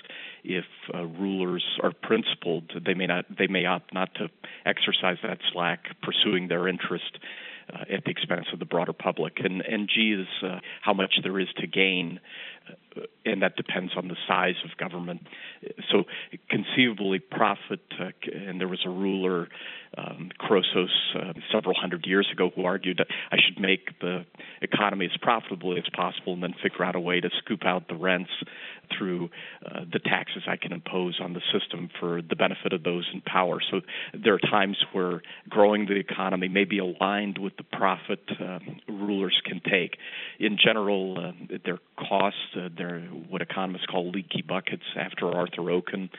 if 0.43 0.65
uh, 0.93 1.03
rulers 1.03 1.65
are 1.84 1.91
principled, 1.91 2.72
they 2.86 2.93
may 2.93 3.08
not 3.08 3.25
they 3.38 3.48
may 3.48 3.65
opt 3.65 3.93
not 3.93 4.13
to 4.15 4.29
exercise 4.65 5.17
that 5.24 5.39
slack, 5.51 5.86
pursuing 6.01 6.48
their 6.48 6.67
interest. 6.67 7.19
Uh, 7.72 7.84
at 7.93 8.03
the 8.03 8.10
expense 8.10 8.48
of 8.51 8.58
the 8.58 8.65
broader 8.65 8.93
public, 8.93 9.34
and 9.43 9.62
and 9.62 9.88
G 9.88 10.13
is 10.19 10.27
uh, 10.43 10.58
how 10.81 10.91
much 10.91 11.19
there 11.22 11.39
is 11.39 11.50
to 11.58 11.67
gain 11.67 12.19
and 13.25 13.41
that 13.41 13.55
depends 13.55 13.93
on 13.95 14.07
the 14.07 14.15
size 14.27 14.55
of 14.65 14.77
government. 14.77 15.21
So 15.91 16.03
conceivably, 16.49 17.19
profit, 17.19 17.81
uh, 17.99 18.09
and 18.33 18.59
there 18.59 18.67
was 18.67 18.81
a 18.85 18.89
ruler, 18.89 19.47
um, 19.97 20.29
Croesus, 20.38 20.89
uh, 21.15 21.33
several 21.51 21.75
hundred 21.75 22.05
years 22.05 22.27
ago, 22.31 22.51
who 22.55 22.65
argued 22.65 22.97
that 22.97 23.07
I 23.31 23.38
should 23.38 23.59
make 23.61 23.99
the 23.99 24.25
economy 24.61 25.05
as 25.05 25.17
profitable 25.21 25.77
as 25.77 25.83
possible 25.95 26.33
and 26.33 26.43
then 26.43 26.55
figure 26.61 26.83
out 26.83 26.95
a 26.95 26.99
way 26.99 27.19
to 27.21 27.29
scoop 27.43 27.65
out 27.65 27.88
the 27.88 27.95
rents 27.95 28.31
through 28.97 29.29
uh, 29.65 29.81
the 29.91 29.99
taxes 29.99 30.43
I 30.47 30.57
can 30.57 30.73
impose 30.73 31.19
on 31.21 31.33
the 31.33 31.41
system 31.53 31.89
for 31.99 32.21
the 32.21 32.35
benefit 32.35 32.73
of 32.73 32.83
those 32.83 33.07
in 33.13 33.21
power. 33.21 33.59
So 33.71 33.81
there 34.13 34.33
are 34.33 34.39
times 34.39 34.77
where 34.93 35.21
growing 35.47 35.85
the 35.85 35.95
economy 35.95 36.47
may 36.47 36.65
be 36.65 36.79
aligned 36.79 37.38
with 37.38 37.55
the 37.57 37.63
profit 37.63 38.19
uh, 38.39 38.59
rulers 38.88 39.39
can 39.45 39.61
take. 39.69 39.97
In 40.39 40.58
general, 40.58 41.17
uh, 41.19 41.58
their 41.65 41.79
costs, 41.98 42.39
uh, 42.55 42.69
they're 42.75 43.01
what 43.01 43.41
economists 43.41 43.86
call 43.88 44.10
leaky 44.10 44.41
buckets 44.41 44.84
after 44.98 45.27
Arthur 45.27 45.69
Okun, 45.69 46.10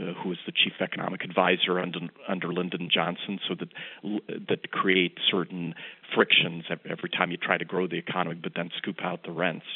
uh, 0.00 0.14
who 0.20 0.30
was 0.30 0.38
the 0.46 0.52
chief 0.52 0.72
economic 0.80 1.22
advisor 1.22 1.78
under, 1.78 2.00
under 2.28 2.52
Lyndon 2.52 2.90
Johnson, 2.92 3.38
so 3.48 3.54
that 3.54 3.68
that 4.48 4.72
create 4.72 5.16
certain 5.30 5.74
frictions 6.12 6.64
every 6.90 7.08
time 7.08 7.30
you 7.30 7.36
try 7.36 7.56
to 7.56 7.64
grow 7.64 7.86
the 7.86 7.98
economy, 7.98 8.40
but 8.42 8.52
then 8.56 8.70
scoop 8.76 8.96
out 9.04 9.22
the 9.24 9.30
rents. 9.30 9.66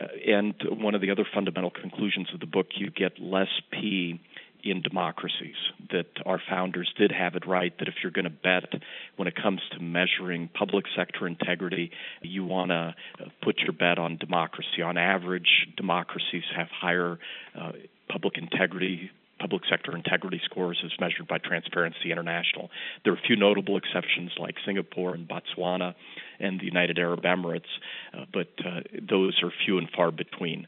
Uh, 0.00 0.06
and 0.26 0.54
one 0.68 0.96
of 0.96 1.00
the 1.00 1.10
other 1.10 1.26
fundamental 1.32 1.70
conclusions 1.70 2.28
of 2.34 2.40
the 2.40 2.46
book, 2.46 2.66
you 2.74 2.90
get 2.90 3.20
less 3.20 3.48
P 3.70 4.20
in 4.62 4.82
democracies. 4.82 5.56
That 5.90 6.06
our 6.26 6.40
founders 6.48 6.92
did 6.98 7.12
have 7.12 7.34
it 7.34 7.46
right 7.46 7.72
that 7.78 7.88
if 7.88 7.94
you're 8.02 8.12
going 8.12 8.24
to 8.24 8.30
bet 8.30 8.80
when 9.16 9.28
it 9.28 9.34
comes 9.40 9.60
to 9.72 9.80
measuring 9.80 10.48
public 10.48 10.84
sector 10.96 11.26
integrity, 11.26 11.90
you 12.22 12.44
want 12.44 12.70
to 12.70 12.94
put 13.42 13.58
your 13.58 13.72
bet 13.72 13.98
on 13.98 14.16
democracy. 14.16 14.82
On 14.84 14.98
average, 14.98 15.68
democracies 15.76 16.44
have 16.56 16.68
higher 16.70 17.18
uh, 17.58 17.72
public 18.08 18.38
integrity 18.38 19.10
public 19.38 19.62
sector 19.70 19.96
integrity 19.96 20.40
scores 20.44 20.82
as 20.84 20.90
measured 21.00 21.28
by 21.28 21.38
Transparency 21.38 22.10
International. 22.10 22.70
There 23.04 23.12
are 23.12 23.16
a 23.16 23.26
few 23.26 23.36
notable 23.36 23.76
exceptions 23.76 24.32
like 24.38 24.56
Singapore 24.66 25.14
and 25.14 25.28
Botswana 25.28 25.94
and 26.40 26.60
the 26.60 26.64
United 26.64 26.98
Arab 26.98 27.22
Emirates, 27.22 27.70
uh, 28.16 28.24
but 28.32 28.48
uh, 28.64 28.80
those 29.08 29.40
are 29.42 29.52
few 29.64 29.78
and 29.78 29.88
far 29.94 30.10
between. 30.10 30.66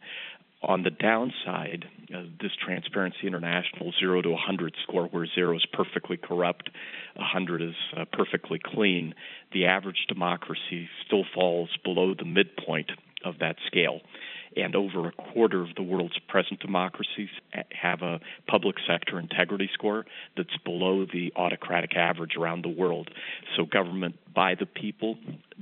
On 0.63 0.83
the 0.83 0.91
downside, 0.91 1.87
uh, 2.15 2.23
this 2.41 2.53
Transparency 2.63 3.27
International 3.27 3.93
0 3.99 4.23
to 4.23 4.31
100 4.31 4.75
score, 4.83 5.07
where 5.07 5.27
0 5.27 5.57
is 5.57 5.65
perfectly 5.73 6.19
corrupt, 6.19 6.69
100 7.17 7.63
is 7.63 7.75
uh, 7.97 8.05
perfectly 8.13 8.61
clean, 8.63 9.15
the 9.53 9.65
average 9.65 10.05
democracy 10.07 10.89
still 11.07 11.25
falls 11.35 11.71
below 11.83 12.15
the 12.15 12.27
midpoint 12.27 12.91
of 13.25 13.39
that 13.39 13.57
scale 13.67 14.01
and 14.57 14.75
over 14.75 15.09
a 15.09 15.13
quarter 15.13 15.63
of 15.63 15.69
the 15.77 15.83
world's 15.83 16.19
present 16.29 16.61
democracies 16.61 17.29
have 17.71 18.03
a 18.03 18.21
public 18.49 18.77
sector 18.87 19.19
integrity 19.19 19.71
score 19.73 20.05
that's 20.37 20.57
below 20.65 21.07
the 21.13 21.33
autocratic 21.37 21.97
average 21.97 22.37
around 22.37 22.65
the 22.65 22.69
world. 22.69 23.11
So, 23.57 23.65
government 23.65 24.17
by 24.35 24.55
the 24.55 24.67
people 24.67 25.17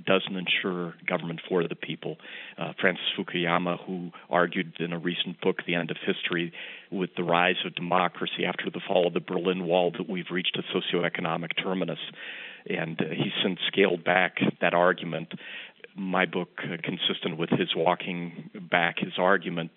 doesn't 0.06 0.36
ensure 0.36 0.94
government 1.06 1.40
for 1.48 1.66
the 1.66 1.74
people. 1.74 2.16
Uh, 2.56 2.72
Francis 2.80 3.04
Fukuyama, 3.18 3.84
who 3.86 4.10
argued 4.30 4.74
in 4.78 4.92
a 4.92 4.98
recent 4.98 5.40
book, 5.40 5.56
The 5.66 5.74
End 5.74 5.90
of 5.90 5.96
History, 6.06 6.52
with 6.90 7.10
the 7.16 7.24
rise 7.24 7.56
of 7.66 7.74
democracy 7.74 8.44
after 8.46 8.70
the 8.70 8.80
fall 8.86 9.06
of 9.06 9.14
the 9.14 9.20
Berlin 9.20 9.66
Wall, 9.66 9.92
that 9.92 10.08
we've 10.08 10.30
reached 10.30 10.58
a 10.58 10.76
socioeconomic 10.76 11.50
terminus. 11.62 11.98
And 12.68 13.00
uh, 13.00 13.04
he's 13.10 13.32
since 13.42 13.58
scaled 13.68 14.04
back 14.04 14.38
that 14.60 14.74
argument 14.74 15.32
my 15.98 16.26
book, 16.26 16.48
uh, 16.64 16.76
consistent 16.82 17.38
with 17.38 17.50
his 17.50 17.74
walking 17.74 18.50
back 18.70 18.98
his 18.98 19.14
argument, 19.18 19.70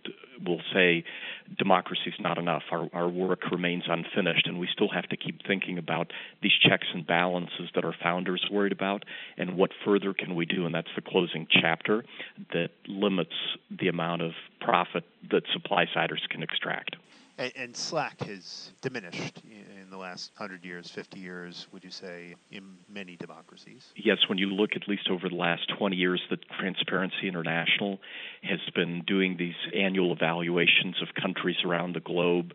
will 0.46 0.62
say 0.74 1.04
democracy 1.58 2.08
is 2.08 2.13
not 2.20 2.38
enough. 2.38 2.63
Our, 2.72 2.90
our 2.94 3.10
work 3.10 3.51
remains 3.51 3.84
unfinished, 3.88 4.48
and 4.48 4.60
we 4.60 4.68
still 4.72 4.90
have 4.90 5.08
to 5.10 5.18
keep 5.18 5.46
thinking 5.46 5.78
about 5.78 6.12
these 6.42 6.54
checks 6.62 6.88
and 6.94 7.06
balances 7.06 7.70
that 7.75 7.86
our 7.86 7.96
founders 8.01 8.48
worried 8.51 8.72
about, 8.72 9.04
and 9.38 9.58
what 9.58 9.72
further 9.86 10.13
can 10.13 10.36
we 10.36 10.46
do. 10.46 10.66
And 10.66 10.74
that's 10.74 10.90
the 10.96 11.01
closing 11.01 11.48
chapter 11.50 12.04
that 12.54 12.70
limits 12.88 13.36
the 13.70 13.88
amount 13.88 14.22
of 14.22 14.32
profit 14.60 15.04
that 15.32 15.44
supply 15.54 15.86
siders 15.94 16.25
can 16.30 16.44
extract. 16.44 16.96
And, 17.38 17.51
and 17.56 17.78
slack 17.78 18.20
has 18.22 18.72
diminished 18.82 19.42
in 19.50 19.71
the 19.92 19.98
last 19.98 20.32
100 20.38 20.66
years, 20.66 20.90
50 20.90 21.20
years, 21.20 21.68
would 21.72 21.84
you 21.84 21.92
say, 21.92 22.36
in 22.50 22.78
many 22.90 23.16
democracies? 23.18 23.86
Yes, 23.96 24.18
when 24.28 24.38
you 24.38 24.48
look 24.48 24.72
at 24.76 24.88
least 24.88 25.10
over 25.10 25.30
the 25.30 25.36
last 25.36 25.72
20 25.78 25.96
years 25.96 26.22
that 26.30 26.40
Transparency 26.60 27.28
International 27.28 28.00
has 28.42 28.60
been 28.74 29.04
doing 29.06 29.38
these 29.38 29.56
annual 29.76 30.14
evaluations 30.14 30.96
of 31.02 31.10
countries 31.22 31.58
around 31.66 31.94
the 31.94 32.00
globe. 32.00 32.54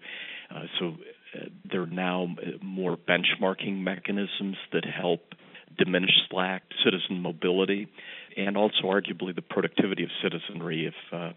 Uh, 0.50 0.62
so 0.78 0.96
uh, 1.34 1.44
there 1.70 1.82
are 1.82 1.86
now 1.86 2.28
uh, 2.38 2.50
more 2.62 2.96
benchmarking 2.96 3.82
mechanisms 3.82 4.56
that 4.72 4.84
help 4.84 5.34
diminish 5.78 6.10
slack, 6.30 6.62
citizen 6.84 7.20
mobility 7.20 7.86
and 8.36 8.56
also 8.56 8.82
arguably 8.84 9.34
the 9.34 9.42
productivity 9.42 10.04
of 10.04 10.10
citizenry. 10.22 10.86
If 10.86 10.94
uh, 11.12 11.32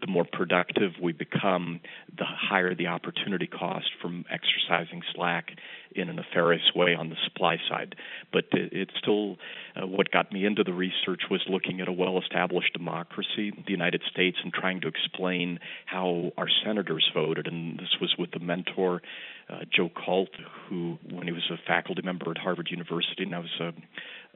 the 0.00 0.06
more 0.06 0.26
productive 0.30 0.92
we 1.02 1.12
become, 1.12 1.80
the 2.16 2.24
higher 2.24 2.74
the 2.74 2.88
opportunity 2.88 3.46
cost 3.46 3.86
from 4.00 4.24
exercising 4.30 5.02
slack 5.14 5.52
in 5.94 6.08
a 6.10 6.12
nefarious 6.12 6.72
way 6.74 6.94
on 6.94 7.08
the 7.08 7.16
supply 7.24 7.56
side. 7.68 7.94
But 8.32 8.44
it, 8.52 8.72
it's 8.72 8.92
still 9.02 9.36
uh, 9.74 9.86
what 9.86 10.10
got 10.10 10.30
me 10.30 10.44
into 10.44 10.62
the 10.62 10.74
research 10.74 11.22
was 11.30 11.42
looking 11.48 11.80
at 11.80 11.88
a 11.88 11.92
well-established 11.92 12.72
democracy, 12.74 13.52
the 13.66 13.72
United 13.72 14.02
States, 14.10 14.36
and 14.42 14.52
trying 14.52 14.82
to 14.82 14.88
explain 14.88 15.58
how 15.86 16.32
our 16.36 16.48
senators 16.64 17.10
voted. 17.14 17.46
And 17.46 17.78
this 17.78 17.96
was 18.00 18.14
with 18.18 18.32
the 18.32 18.40
mentor 18.40 19.00
uh, 19.48 19.60
Joe 19.74 19.88
Kalt, 19.88 20.30
who, 20.68 20.98
when 21.10 21.26
he 21.26 21.32
was 21.32 21.50
a 21.50 21.56
faculty 21.66 22.02
member 22.02 22.30
at 22.30 22.38
Harvard 22.38 22.68
University, 22.70 23.22
and 23.22 23.34
I 23.34 23.38
was 23.38 23.60
a 23.60 23.72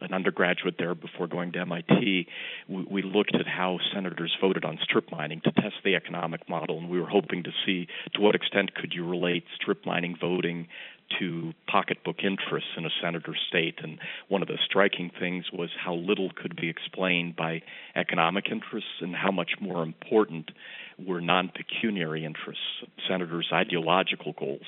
an 0.00 0.14
undergraduate 0.14 0.76
there 0.78 0.94
before 0.94 1.26
going 1.26 1.52
to 1.52 1.60
MIT, 1.60 2.26
we, 2.68 2.84
we 2.84 3.02
looked 3.02 3.34
at 3.34 3.46
how 3.46 3.78
senators 3.92 4.36
voted 4.40 4.64
on 4.64 4.78
strip 4.82 5.10
mining 5.10 5.40
to 5.42 5.52
test 5.52 5.76
the 5.84 5.94
economic 5.94 6.48
model, 6.48 6.78
and 6.78 6.88
we 6.88 7.00
were 7.00 7.08
hoping 7.08 7.42
to 7.44 7.50
see 7.64 7.86
to 8.14 8.20
what 8.20 8.34
extent 8.34 8.74
could 8.74 8.92
you 8.92 9.08
relate 9.08 9.44
strip 9.60 9.84
mining 9.86 10.16
voting 10.20 10.68
to 11.18 11.52
pocketbook 11.66 12.22
interests 12.22 12.70
in 12.76 12.84
a 12.84 12.90
senator 13.02 13.34
state. 13.48 13.76
And 13.82 13.98
one 14.28 14.42
of 14.42 14.48
the 14.48 14.58
striking 14.64 15.10
things 15.18 15.46
was 15.52 15.70
how 15.82 15.94
little 15.94 16.30
could 16.30 16.56
be 16.56 16.68
explained 16.68 17.36
by 17.36 17.62
economic 17.96 18.46
interests 18.50 19.00
and 19.00 19.14
how 19.14 19.30
much 19.30 19.52
more 19.60 19.82
important 19.82 20.50
were 20.98 21.20
non 21.20 21.50
pecuniary 21.54 22.24
interests, 22.24 22.62
senators' 23.08 23.48
ideological 23.52 24.34
goals. 24.38 24.66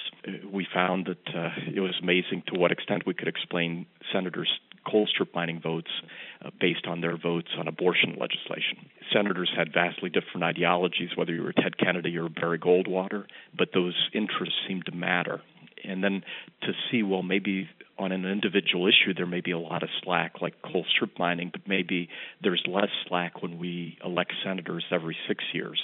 We 0.50 0.66
found 0.72 1.06
that 1.06 1.34
uh, 1.34 1.50
it 1.74 1.80
was 1.80 1.94
amazing 2.02 2.44
to 2.48 2.58
what 2.58 2.72
extent 2.72 3.04
we 3.06 3.14
could 3.14 3.28
explain 3.28 3.86
senators' 4.12 4.48
coal 4.88 5.06
strip 5.06 5.34
mining 5.34 5.60
votes 5.60 5.90
uh, 6.44 6.50
based 6.60 6.86
on 6.86 7.00
their 7.00 7.16
votes 7.16 7.48
on 7.58 7.68
abortion 7.68 8.16
legislation. 8.18 8.90
Senators 9.12 9.50
had 9.56 9.72
vastly 9.72 10.10
different 10.10 10.44
ideologies, 10.44 11.10
whether 11.16 11.32
you 11.32 11.42
were 11.42 11.52
Ted 11.52 11.78
Kennedy 11.78 12.16
or 12.16 12.28
Barry 12.28 12.58
Goldwater, 12.58 13.24
but 13.56 13.68
those 13.74 13.94
interests 14.14 14.56
seemed 14.66 14.86
to 14.86 14.92
matter 14.92 15.40
and 15.84 16.02
then 16.02 16.22
to 16.62 16.72
see 16.90 17.02
well 17.02 17.22
maybe 17.22 17.68
on 17.98 18.12
an 18.12 18.24
individual 18.24 18.86
issue 18.86 19.14
there 19.14 19.26
may 19.26 19.40
be 19.40 19.50
a 19.50 19.58
lot 19.58 19.82
of 19.82 19.88
slack 20.02 20.40
like 20.40 20.54
coal 20.62 20.84
strip 20.94 21.18
mining 21.18 21.50
but 21.52 21.62
maybe 21.66 22.08
there's 22.42 22.62
less 22.66 22.88
slack 23.08 23.42
when 23.42 23.58
we 23.58 23.98
elect 24.04 24.32
senators 24.44 24.84
every 24.90 25.16
6 25.28 25.44
years 25.52 25.80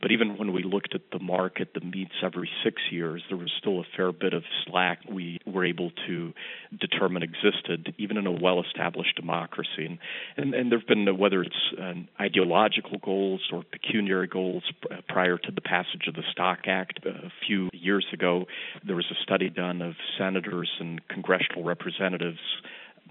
but 0.00 0.12
even 0.12 0.36
when 0.36 0.52
we 0.52 0.62
looked 0.62 0.94
at 0.94 1.00
the 1.12 1.18
market 1.18 1.72
that 1.74 1.84
meets 1.84 2.12
every 2.22 2.48
six 2.62 2.82
years, 2.90 3.22
there 3.28 3.38
was 3.38 3.50
still 3.58 3.80
a 3.80 3.84
fair 3.96 4.12
bit 4.12 4.34
of 4.34 4.42
slack 4.66 4.98
we 5.10 5.38
were 5.46 5.64
able 5.64 5.90
to 6.06 6.32
determine 6.78 7.22
existed, 7.22 7.94
even 7.98 8.16
in 8.16 8.26
a 8.26 8.32
well 8.32 8.62
established 8.62 9.16
democracy. 9.16 9.98
And, 10.36 10.54
and, 10.54 10.70
there 10.70 10.78
have 10.78 10.88
been, 10.88 11.18
whether 11.18 11.42
it's 11.42 11.74
um, 11.80 12.08
ideological 12.20 12.98
goals 12.98 13.40
or 13.52 13.64
pecuniary 13.64 14.26
goals 14.26 14.62
prior 15.08 15.38
to 15.38 15.50
the 15.50 15.60
passage 15.60 16.06
of 16.06 16.14
the 16.14 16.22
Stock 16.32 16.60
Act 16.66 17.00
a 17.06 17.30
few 17.46 17.70
years 17.72 18.06
ago, 18.12 18.44
there 18.86 18.96
was 18.96 19.06
a 19.10 19.22
study 19.22 19.48
done 19.48 19.80
of 19.80 19.94
senators 20.18 20.70
and 20.80 21.06
congressional 21.08 21.64
representatives 21.64 22.38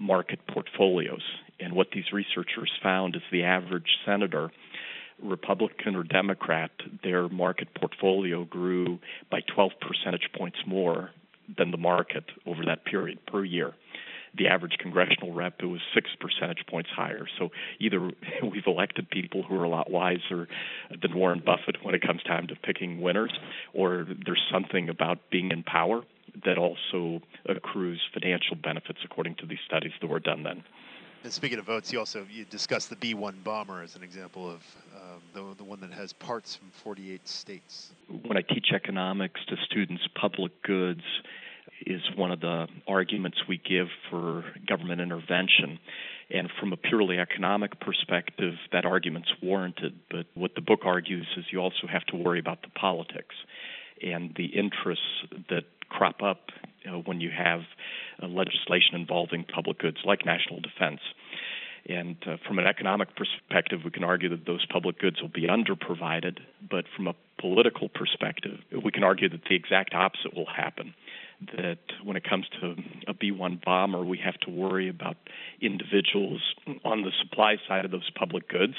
market 0.00 0.38
portfolios. 0.46 1.22
And 1.60 1.72
what 1.72 1.88
these 1.92 2.12
researchers 2.12 2.70
found 2.82 3.16
is 3.16 3.22
the 3.32 3.42
average 3.42 3.98
senator 4.06 4.50
Republican 5.22 5.96
or 5.96 6.02
Democrat, 6.02 6.70
their 7.02 7.28
market 7.28 7.68
portfolio 7.74 8.44
grew 8.44 8.98
by 9.30 9.40
12 9.54 9.72
percentage 9.80 10.28
points 10.36 10.58
more 10.66 11.10
than 11.56 11.70
the 11.70 11.76
market 11.76 12.24
over 12.46 12.64
that 12.66 12.84
period 12.84 13.18
per 13.26 13.44
year. 13.44 13.72
The 14.36 14.46
average 14.46 14.76
congressional 14.78 15.32
rep 15.32 15.54
it 15.60 15.66
was 15.66 15.80
six 15.94 16.10
percentage 16.20 16.64
points 16.68 16.90
higher. 16.94 17.26
So 17.38 17.48
either 17.80 18.00
we've 18.42 18.66
elected 18.66 19.10
people 19.10 19.42
who 19.42 19.56
are 19.56 19.64
a 19.64 19.68
lot 19.68 19.90
wiser 19.90 20.48
than 21.00 21.14
Warren 21.14 21.42
Buffett 21.44 21.82
when 21.82 21.94
it 21.94 22.02
comes 22.02 22.22
time 22.22 22.46
to 22.48 22.54
picking 22.54 23.00
winners, 23.00 23.32
or 23.72 24.06
there's 24.24 24.42
something 24.52 24.88
about 24.88 25.18
being 25.30 25.50
in 25.50 25.62
power 25.62 26.02
that 26.44 26.58
also 26.58 27.20
accrues 27.48 28.00
financial 28.12 28.54
benefits 28.54 28.98
according 29.04 29.34
to 29.36 29.46
these 29.46 29.58
studies 29.66 29.92
that 30.00 30.06
were 30.06 30.20
done 30.20 30.42
then. 30.42 30.62
And 31.28 31.34
speaking 31.34 31.58
of 31.58 31.66
votes, 31.66 31.92
you 31.92 31.98
also 31.98 32.24
you 32.32 32.46
discussed 32.46 32.88
the 32.88 32.96
B-1 32.96 33.44
bomber 33.44 33.82
as 33.82 33.94
an 33.96 34.02
example 34.02 34.48
of 34.48 34.62
um, 34.96 35.20
the, 35.34 35.56
the 35.58 35.62
one 35.62 35.78
that 35.80 35.92
has 35.92 36.14
parts 36.14 36.56
from 36.56 36.70
48 36.70 37.28
states. 37.28 37.90
When 38.24 38.38
I 38.38 38.40
teach 38.40 38.68
economics 38.74 39.38
to 39.48 39.56
students, 39.66 40.02
public 40.18 40.62
goods 40.62 41.02
is 41.84 42.00
one 42.16 42.32
of 42.32 42.40
the 42.40 42.66
arguments 42.86 43.42
we 43.46 43.58
give 43.58 43.88
for 44.08 44.42
government 44.66 45.02
intervention. 45.02 45.78
And 46.30 46.48
from 46.58 46.72
a 46.72 46.78
purely 46.78 47.18
economic 47.18 47.78
perspective, 47.78 48.54
that 48.72 48.86
argument's 48.86 49.30
warranted. 49.42 49.98
But 50.10 50.24
what 50.32 50.54
the 50.54 50.62
book 50.62 50.86
argues 50.86 51.26
is 51.36 51.44
you 51.52 51.58
also 51.58 51.86
have 51.92 52.06
to 52.06 52.16
worry 52.16 52.38
about 52.38 52.62
the 52.62 52.70
politics 52.70 53.34
and 54.02 54.34
the 54.34 54.46
interests 54.46 55.04
that 55.50 55.64
crop 55.90 56.22
up 56.22 56.52
you 56.84 56.90
know, 56.90 57.02
when 57.04 57.20
you 57.20 57.30
have 57.30 57.60
uh, 57.60 57.64
legislation 58.26 58.94
involving 58.94 59.44
public 59.44 59.78
goods 59.78 59.98
like 60.04 60.26
national 60.26 60.60
defense. 60.60 61.00
And 61.88 62.16
uh, 62.26 62.36
from 62.46 62.58
an 62.58 62.66
economic 62.66 63.08
perspective, 63.16 63.80
we 63.84 63.90
can 63.90 64.04
argue 64.04 64.28
that 64.30 64.44
those 64.44 64.66
public 64.66 64.98
goods 64.98 65.22
will 65.22 65.30
be 65.30 65.46
underprovided. 65.46 66.38
But 66.68 66.84
from 66.94 67.06
a 67.06 67.14
political 67.40 67.88
perspective, 67.88 68.58
we 68.84 68.90
can 68.90 69.04
argue 69.04 69.28
that 69.30 69.42
the 69.48 69.54
exact 69.54 69.94
opposite 69.94 70.34
will 70.34 70.46
happen 70.54 70.94
that 71.56 71.78
when 72.02 72.16
it 72.16 72.28
comes 72.28 72.46
to 72.60 72.74
a 73.06 73.14
B 73.14 73.30
1 73.30 73.60
bomber, 73.64 74.04
we 74.04 74.18
have 74.18 74.38
to 74.40 74.50
worry 74.50 74.88
about 74.88 75.16
individuals 75.60 76.42
on 76.84 77.02
the 77.02 77.12
supply 77.22 77.56
side 77.68 77.84
of 77.84 77.90
those 77.90 78.10
public 78.10 78.48
goods, 78.48 78.74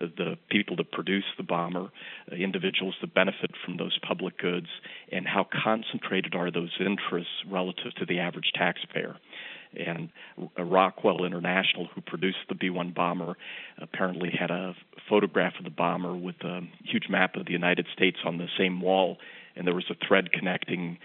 the 0.00 0.36
people 0.50 0.76
that 0.76 0.90
produce 0.90 1.24
the 1.36 1.44
bomber, 1.44 1.90
uh, 2.30 2.34
individuals 2.34 2.96
that 3.00 3.14
benefit 3.14 3.52
from 3.64 3.76
those 3.76 3.96
public 4.06 4.38
goods, 4.38 4.66
and 5.12 5.26
how 5.26 5.46
concentrated 5.64 6.34
are 6.34 6.50
those 6.50 6.72
interests 6.80 7.32
relative 7.48 7.94
to 7.96 8.04
the 8.06 8.18
average 8.18 8.50
taxpayer. 8.54 9.16
And 9.76 10.08
Rockwell 10.58 11.24
International, 11.24 11.86
who 11.94 12.00
produced 12.00 12.38
the 12.48 12.56
B 12.56 12.70
1 12.70 12.90
bomber, 12.90 13.36
apparently 13.78 14.30
had 14.30 14.50
a 14.50 14.74
photograph 15.08 15.54
of 15.58 15.64
the 15.64 15.70
bomber 15.70 16.14
with 16.14 16.42
a 16.42 16.62
huge 16.84 17.08
map 17.08 17.36
of 17.36 17.46
the 17.46 17.52
United 17.52 17.86
States 17.92 18.18
on 18.24 18.38
the 18.38 18.48
same 18.58 18.80
wall, 18.80 19.18
and 19.54 19.66
there 19.66 19.74
was 19.74 19.88
a 19.88 20.06
thread 20.06 20.32
connecting 20.32 20.98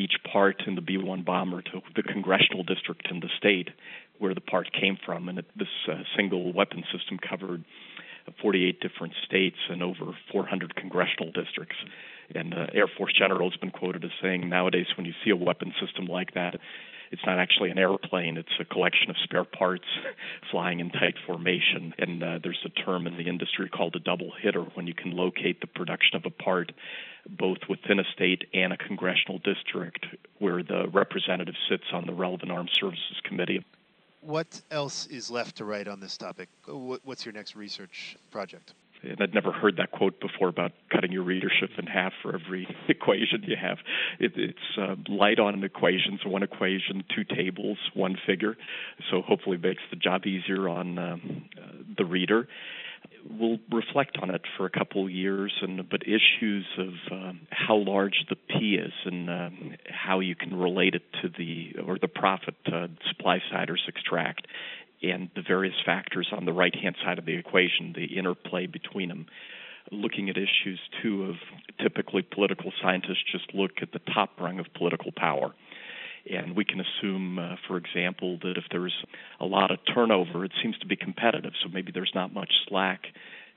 each 0.00 0.16
part 0.32 0.62
in 0.66 0.74
the 0.74 0.80
B 0.80 0.96
1 0.96 1.22
bomber 1.22 1.62
to 1.62 1.80
the 1.94 2.02
congressional 2.02 2.62
district 2.64 3.08
in 3.10 3.20
the 3.20 3.28
state 3.36 3.68
where 4.18 4.34
the 4.34 4.40
part 4.40 4.68
came 4.72 4.98
from. 5.04 5.28
And 5.28 5.38
it, 5.38 5.46
this 5.56 5.68
uh, 5.90 6.02
single 6.16 6.52
weapon 6.52 6.84
system 6.92 7.18
covered 7.18 7.64
48 8.40 8.80
different 8.80 9.14
states 9.24 9.56
and 9.68 9.82
over 9.82 10.16
400 10.32 10.74
congressional 10.76 11.32
districts. 11.32 11.76
And 12.34 12.54
uh, 12.54 12.66
Air 12.72 12.86
Force 12.86 13.12
general 13.18 13.50
has 13.50 13.58
been 13.58 13.70
quoted 13.70 14.04
as 14.04 14.10
saying 14.22 14.48
nowadays, 14.48 14.86
when 14.96 15.06
you 15.06 15.12
see 15.24 15.30
a 15.30 15.36
weapon 15.36 15.72
system 15.84 16.06
like 16.06 16.34
that, 16.34 16.58
it's 17.10 17.22
not 17.26 17.38
actually 17.38 17.70
an 17.70 17.78
airplane, 17.78 18.36
it's 18.36 18.48
a 18.60 18.64
collection 18.64 19.10
of 19.10 19.16
spare 19.22 19.44
parts 19.44 19.84
flying 20.50 20.80
in 20.80 20.90
tight 20.90 21.16
formation. 21.26 21.92
And 21.98 22.22
uh, 22.22 22.38
there's 22.42 22.64
a 22.64 22.68
term 22.68 23.06
in 23.06 23.16
the 23.16 23.28
industry 23.28 23.68
called 23.68 23.96
a 23.96 24.00
double 24.00 24.32
hitter 24.40 24.62
when 24.74 24.86
you 24.86 24.94
can 24.94 25.12
locate 25.12 25.60
the 25.60 25.66
production 25.66 26.16
of 26.16 26.24
a 26.24 26.30
part 26.30 26.72
both 27.28 27.58
within 27.68 27.98
a 27.98 28.04
state 28.14 28.44
and 28.54 28.72
a 28.72 28.76
congressional 28.76 29.38
district 29.38 30.06
where 30.38 30.62
the 30.62 30.88
representative 30.92 31.54
sits 31.68 31.84
on 31.92 32.06
the 32.06 32.14
relevant 32.14 32.50
armed 32.50 32.70
services 32.72 33.20
committee. 33.24 33.64
What 34.22 34.60
else 34.70 35.06
is 35.06 35.30
left 35.30 35.56
to 35.56 35.64
write 35.64 35.88
on 35.88 36.00
this 36.00 36.16
topic? 36.16 36.48
What's 36.66 37.24
your 37.24 37.32
next 37.32 37.56
research 37.56 38.16
project? 38.30 38.74
And 39.02 39.20
I'd 39.20 39.34
never 39.34 39.52
heard 39.52 39.76
that 39.78 39.92
quote 39.92 40.20
before 40.20 40.48
about 40.48 40.72
cutting 40.92 41.12
your 41.12 41.22
readership 41.22 41.70
in 41.78 41.86
half 41.86 42.12
for 42.22 42.34
every 42.34 42.66
equation 42.88 43.42
you 43.44 43.56
have. 43.60 43.78
It, 44.18 44.32
it's 44.36 44.78
uh, 44.78 44.96
light 45.08 45.38
on 45.38 45.62
equations, 45.64 46.20
one 46.24 46.42
equation, 46.42 47.04
two 47.14 47.24
tables, 47.24 47.78
one 47.94 48.16
figure. 48.26 48.56
So 49.10 49.22
hopefully 49.22 49.56
it 49.56 49.62
makes 49.62 49.82
the 49.90 49.96
job 49.96 50.26
easier 50.26 50.68
on 50.68 50.98
um, 50.98 51.48
uh, 51.56 51.72
the 51.96 52.04
reader. 52.04 52.48
We'll 53.28 53.58
reflect 53.70 54.18
on 54.20 54.30
it 54.34 54.42
for 54.56 54.66
a 54.66 54.70
couple 54.70 55.08
years, 55.08 55.52
and 55.62 55.88
but 55.88 56.02
issues 56.02 56.66
of 56.78 57.12
um, 57.12 57.40
how 57.50 57.76
large 57.76 58.24
the 58.28 58.36
P 58.36 58.76
is 58.76 58.92
and 59.04 59.28
um, 59.30 59.74
how 59.88 60.20
you 60.20 60.34
can 60.34 60.54
relate 60.54 60.94
it 60.94 61.02
to 61.22 61.28
the 61.28 61.80
or 61.86 61.98
the 61.98 62.08
profit 62.08 62.54
uh, 62.66 62.88
supply 63.10 63.38
siders 63.50 63.82
extract 63.88 64.46
and 65.02 65.30
the 65.34 65.42
various 65.42 65.74
factors 65.84 66.28
on 66.32 66.44
the 66.44 66.52
right 66.52 66.74
hand 66.74 66.96
side 67.04 67.18
of 67.18 67.24
the 67.24 67.36
equation, 67.36 67.92
the 67.94 68.18
interplay 68.18 68.66
between 68.66 69.08
them. 69.08 69.26
Looking 69.90 70.28
at 70.28 70.36
issues 70.36 70.78
too 71.02 71.24
of 71.24 71.36
typically 71.80 72.22
political 72.22 72.72
scientists 72.82 73.24
just 73.32 73.54
look 73.54 73.72
at 73.82 73.92
the 73.92 74.00
top 74.12 74.38
rung 74.38 74.58
of 74.60 74.66
political 74.74 75.10
power. 75.16 75.54
And 76.30 76.54
we 76.54 76.64
can 76.64 76.80
assume, 76.80 77.38
uh, 77.38 77.56
for 77.66 77.78
example, 77.78 78.38
that 78.42 78.56
if 78.56 78.64
there's 78.70 78.94
a 79.40 79.46
lot 79.46 79.70
of 79.70 79.78
turnover, 79.92 80.44
it 80.44 80.52
seems 80.62 80.78
to 80.78 80.86
be 80.86 80.96
competitive. 80.96 81.52
So 81.62 81.70
maybe 81.72 81.92
there's 81.92 82.12
not 82.14 82.34
much 82.34 82.52
slack 82.68 83.00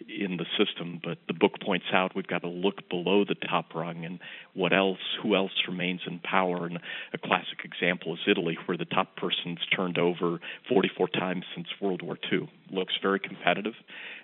in 0.07 0.37
the 0.37 0.45
system, 0.57 0.99
but 1.03 1.17
the 1.27 1.33
book 1.33 1.53
points 1.61 1.85
out 1.93 2.15
we've 2.15 2.27
got 2.27 2.41
to 2.41 2.47
look 2.47 2.89
below 2.89 3.23
the 3.25 3.35
top 3.35 3.73
rung 3.73 4.05
and 4.05 4.19
what 4.53 4.73
else, 4.73 4.99
who 5.21 5.35
else 5.35 5.51
remains 5.67 6.01
in 6.05 6.19
power. 6.19 6.65
And 6.65 6.79
a 7.13 7.17
classic 7.17 7.59
example 7.63 8.13
is 8.13 8.19
Italy, 8.27 8.57
where 8.65 8.77
the 8.77 8.85
top 8.85 9.15
person's 9.15 9.59
turned 9.75 9.97
over 9.97 10.39
44 10.69 11.07
times 11.09 11.45
since 11.55 11.67
World 11.81 12.01
War 12.01 12.17
II. 12.31 12.49
Looks 12.71 12.93
very 13.01 13.19
competitive, 13.19 13.75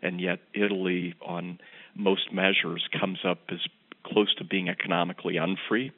and 0.02 0.20
yet 0.20 0.40
Italy, 0.54 1.16
on 1.22 1.60
most 1.96 2.32
measures, 2.32 2.88
comes 3.00 3.20
up 3.26 3.40
as 3.50 3.60
close 4.06 4.34
to 4.36 4.44
being 4.44 4.70
economically 4.70 5.38
unfree 5.38 5.92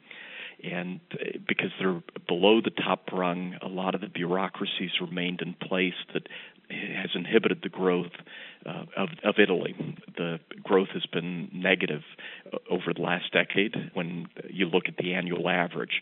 and 0.62 1.00
because 1.46 1.70
they're 1.80 2.02
below 2.28 2.60
the 2.60 2.70
top 2.70 3.10
rung, 3.12 3.56
a 3.62 3.68
lot 3.68 3.94
of 3.94 4.00
the 4.00 4.08
bureaucracies 4.08 4.92
remained 5.00 5.40
in 5.40 5.54
place 5.54 5.94
that 6.14 6.28
has 6.70 7.10
inhibited 7.14 7.60
the 7.62 7.68
growth 7.68 8.12
uh, 8.64 8.84
of, 8.96 9.08
of 9.24 9.34
Italy. 9.38 9.74
The 10.16 10.38
growth 10.62 10.88
has 10.94 11.04
been 11.06 11.50
negative 11.52 12.02
uh, 12.52 12.58
over 12.70 12.94
the 12.94 13.02
last 13.02 13.32
decade 13.32 13.74
when 13.94 14.26
you 14.48 14.66
look 14.66 14.84
at 14.88 14.96
the 14.96 15.14
annual 15.14 15.48
average. 15.48 16.00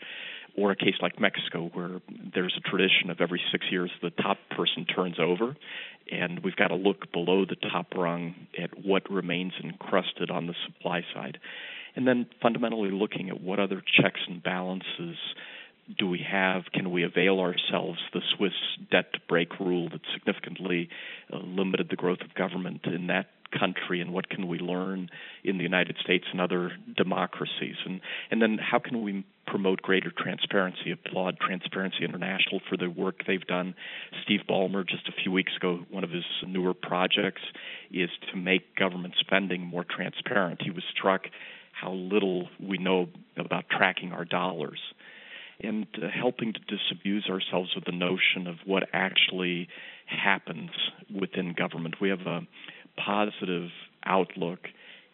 or 0.57 0.71
a 0.71 0.77
case 0.77 0.95
like 1.01 1.21
Mexico, 1.21 1.71
where 1.73 2.01
there's 2.35 2.55
a 2.57 2.69
tradition 2.69 3.11
of 3.11 3.21
every 3.21 3.41
six 3.53 3.67
years 3.71 3.91
the 4.03 4.11
top 4.11 4.39
person 4.51 4.85
turns 4.85 5.17
over, 5.19 5.57
and 6.11 6.41
we've 6.43 6.57
got 6.57 6.69
to 6.69 6.75
look 6.75 7.11
below 7.13 7.45
the 7.45 7.57
top 7.57 7.87
rung 7.95 8.35
at 8.61 8.85
what 8.85 9.09
remains 9.11 9.53
encrusted 9.63 10.31
on 10.31 10.47
the 10.47 10.55
supply 10.67 11.03
side. 11.15 11.39
And 11.97 12.07
then 12.07 12.27
fundamentally 12.41 12.91
looking 12.91 13.31
at 13.31 13.41
what 13.41 13.59
other 13.59 13.83
checks 14.01 14.21
and 14.29 14.43
balances 14.43 15.17
do 15.99 16.07
we 16.09 16.25
have? 16.31 16.65
Can 16.73 16.91
we 16.91 17.05
avail 17.05 17.41
ourselves 17.41 17.99
the 18.13 18.21
Swiss 18.37 18.53
debt 18.91 19.13
brake 19.29 19.59
rule 19.59 19.89
that 19.91 20.01
significantly 20.13 20.89
uh, 21.33 21.39
limited 21.39 21.89
the 21.91 21.97
growth 21.97 22.21
of 22.21 22.35
government 22.35 22.85
in 22.85 23.09
that 23.09 23.27
country? 23.59 24.01
And 24.01 24.13
what 24.13 24.29
can 24.29 24.47
we 24.49 24.59
learn 24.59 25.11
in 25.45 25.57
the 25.57 25.63
United 25.63 25.97
States 26.03 26.25
and 26.31 26.41
other 26.41 26.73
democracies? 26.97 27.77
And 27.85 28.01
and 28.31 28.41
then 28.41 28.59
how 28.59 28.79
can 28.79 29.03
we 29.03 29.25
promote 29.47 29.83
greater 29.83 30.13
transparency 30.17 30.93
applaud 30.93 31.39
Transparency 31.41 32.05
International 32.05 32.61
for 32.69 32.77
the 32.77 32.89
work 32.89 33.23
they've 33.27 33.47
done? 33.47 33.75
Steve 34.25 34.41
Ballmer 34.49 34.87
just 34.87 35.09
a 35.09 35.13
few 35.23 35.33
weeks 35.33 35.53
ago 35.57 35.81
one 35.91 36.05
of 36.05 36.11
his 36.11 36.25
newer 36.47 36.75
projects 36.75 37.43
is 37.91 38.11
to 38.31 38.37
make 38.37 38.77
government 38.77 39.15
spending 39.19 39.63
more 39.63 39.85
transparent. 39.85 40.63
He 40.63 40.71
was 40.71 40.85
struck 40.97 41.23
how 41.73 41.93
little 41.93 42.49
we 42.61 42.79
know 42.79 43.09
about 43.37 43.65
tracking 43.71 44.13
our 44.13 44.25
dollars 44.25 44.79
and 45.63 45.87
uh, 45.97 46.07
helping 46.09 46.53
to 46.53 46.61
disabuse 46.61 47.29
ourselves 47.29 47.71
of 47.77 47.85
the 47.85 47.93
notion 47.93 48.47
of 48.47 48.57
what 48.65 48.85
actually 48.93 49.69
happens 50.07 50.71
within 51.15 51.55
government. 51.57 51.97
We 52.01 52.11
have 52.11 52.27
a 52.27 52.41
positive 52.97 53.71
outlook, 54.05 54.61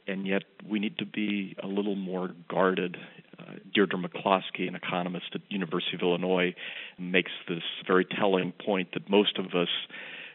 and 0.07 0.27
yet 0.27 0.43
we 0.69 0.79
need 0.79 0.99
to 0.99 1.07
be 1.07 1.57
a 1.63 1.67
little 1.67 1.97
more 1.97 2.31
guarded. 2.49 2.97
Uh, 3.39 3.55
Deirdre 3.75 3.99
McCloskey, 3.99 4.67
an 4.69 4.75
economist 4.75 5.27
at 5.35 5.41
University 5.49 5.97
of 5.97 6.03
Illinois, 6.03 6.55
makes 6.99 7.33
this 7.49 7.63
very 7.87 8.05
telling 8.05 8.53
point 8.53 8.89
that 8.95 9.11
most 9.11 9.39
of 9.39 9.47
us 9.47 9.69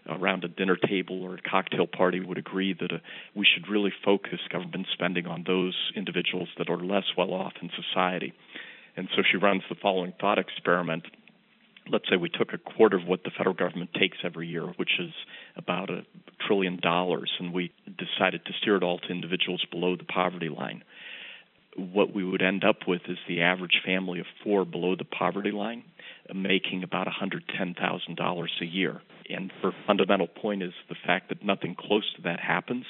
around 0.09 0.43
a 0.43 0.47
dinner 0.47 0.75
table 0.75 1.21
or 1.23 1.35
a 1.35 1.41
cocktail 1.49 1.87
party 1.87 2.19
would 2.19 2.37
agree 2.37 2.73
that 2.73 2.91
uh, 2.91 2.97
we 3.35 3.45
should 3.45 3.69
really 3.69 3.93
focus 4.03 4.39
government 4.51 4.87
spending 4.93 5.27
on 5.27 5.43
those 5.45 5.75
individuals 5.95 6.49
that 6.57 6.69
are 6.69 6.83
less 6.83 7.03
well 7.17 7.33
off 7.33 7.53
in 7.61 7.69
society. 7.69 8.33
And 8.95 9.07
so 9.15 9.21
she 9.29 9.37
runs 9.37 9.63
the 9.69 9.75
following 9.81 10.13
thought 10.19 10.37
experiment. 10.37 11.03
Let's 11.89 12.05
say 12.09 12.15
we 12.15 12.29
took 12.29 12.53
a 12.53 12.57
quarter 12.57 12.97
of 12.97 13.07
what 13.07 13.23
the 13.23 13.31
federal 13.35 13.55
government 13.55 13.91
takes 13.93 14.17
every 14.23 14.47
year, 14.47 14.65
which 14.77 14.99
is 14.99 15.11
about 15.55 15.89
a 15.89 16.05
trillion 16.45 16.77
dollars, 16.81 17.31
and 17.39 17.53
we 17.53 17.71
decided 17.85 18.45
to 18.45 18.53
steer 18.61 18.75
it 18.75 18.83
all 18.83 18.99
to 18.99 19.09
individuals 19.09 19.65
below 19.71 19.95
the 19.95 20.03
poverty 20.03 20.49
line. 20.49 20.83
What 21.75 22.13
we 22.13 22.23
would 22.23 22.41
end 22.41 22.63
up 22.63 22.87
with 22.87 23.01
is 23.07 23.17
the 23.27 23.41
average 23.41 23.81
family 23.85 24.19
of 24.19 24.25
four 24.43 24.65
below 24.65 24.95
the 24.95 25.05
poverty 25.05 25.51
line 25.51 25.83
making 26.33 26.83
about 26.83 27.07
$110,000 27.07 28.47
a 28.61 28.65
year. 28.65 29.01
And 29.29 29.51
her 29.61 29.71
fundamental 29.87 30.27
point 30.27 30.63
is 30.63 30.73
the 30.89 30.95
fact 31.05 31.29
that 31.29 31.43
nothing 31.43 31.75
close 31.77 32.11
to 32.15 32.21
that 32.23 32.39
happens 32.39 32.85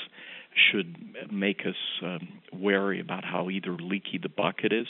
should 0.54 0.98
make 1.32 1.62
us 1.66 1.76
um, 2.04 2.28
wary 2.52 3.00
about 3.00 3.24
how 3.24 3.50
either 3.50 3.74
leaky 3.74 4.20
the 4.22 4.30
bucket 4.30 4.74
is 4.74 4.88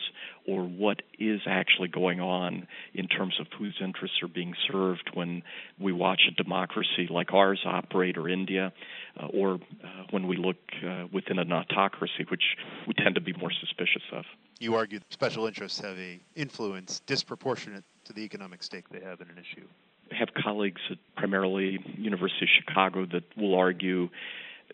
or 0.48 0.64
what 0.64 1.02
is 1.20 1.42
actually 1.46 1.88
going 1.88 2.20
on 2.20 2.68
in 2.94 3.08
terms 3.08 3.36
of 3.40 3.48
whose 3.58 3.78
interests 3.84 4.18
are 4.24 4.28
being 4.28 4.54
served 4.72 5.12
when 5.14 5.44
we 5.80 5.92
watch 5.92 6.22
a 6.28 6.44
democracy 6.44 7.08
like 7.10 7.34
ours 7.34 7.62
operate 7.66 8.18
or 8.18 8.28
India 8.28 8.74
uh, 9.20 9.28
or 9.28 9.56
uh, 9.84 9.88
when 10.10 10.28
we 10.28 10.36
look 10.36 10.58
uh, 10.86 11.06
within 11.14 11.38
an 11.38 11.52
autocracy, 11.52 12.26
which 12.30 12.58
we 12.88 12.94
tend 12.94 13.16
to 13.16 13.22
be 13.22 13.34
more 13.34 13.52
suspicious 13.60 14.04
of. 14.12 14.26
You 14.60 14.76
argue 14.76 15.00
that 15.00 15.14
special 15.14 15.46
interests 15.46 15.80
have 15.80 15.98
a 15.98 16.20
influence 16.36 17.02
disproportionate 17.06 17.84
to 18.06 18.14
the 18.14 18.22
economic 18.22 18.64
stake 18.64 18.90
they 18.90 19.02
have 19.02 19.22
in 19.22 19.30
an 19.30 19.38
issue. 19.38 19.66
I 20.12 20.16
have 20.16 20.30
colleagues 20.34 20.82
at 20.90 20.98
primarily 21.16 21.80
University 21.98 22.46
of 22.46 22.50
Chicago 22.66 23.06
that 23.14 23.24
will 23.38 23.56
argue 23.56 24.10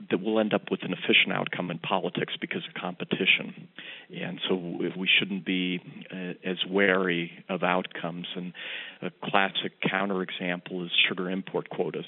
that 0.10 0.22
we'll 0.22 0.40
end 0.40 0.54
up 0.54 0.70
with 0.72 0.84
an 0.84 0.94
efficient 0.94 1.34
outcome 1.34 1.72
in 1.72 1.80
politics 1.80 2.34
because 2.40 2.64
of 2.68 2.80
competition. 2.80 3.68
And 4.16 4.40
so 4.48 4.56
we 4.56 5.10
shouldn't 5.20 5.46
be 5.46 5.80
uh, 6.12 6.34
as 6.50 6.58
wary 6.70 7.32
of 7.50 7.64
outcomes. 7.64 8.28
And 8.36 8.54
a 9.02 9.12
classic 9.24 9.74
counterexample 9.82 10.86
is 10.86 10.92
sugar 11.08 11.30
import 11.30 11.70
quotas, 11.70 12.06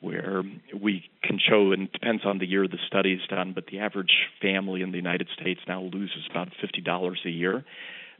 where 0.00 0.42
we 0.78 1.04
can 1.22 1.38
show, 1.38 1.72
and 1.72 1.82
it 1.84 1.92
depends 1.92 2.24
on 2.24 2.38
the 2.38 2.46
year 2.46 2.66
the 2.66 2.78
study 2.86 3.12
is 3.12 3.26
done, 3.28 3.52
but 3.54 3.66
the 3.66 3.80
average 3.80 4.28
family 4.40 4.82
in 4.82 4.90
the 4.90 4.96
United 4.96 5.28
States 5.38 5.60
now 5.68 5.82
loses 5.82 6.26
about 6.30 6.48
$50 6.62 7.14
a 7.24 7.30
year 7.30 7.64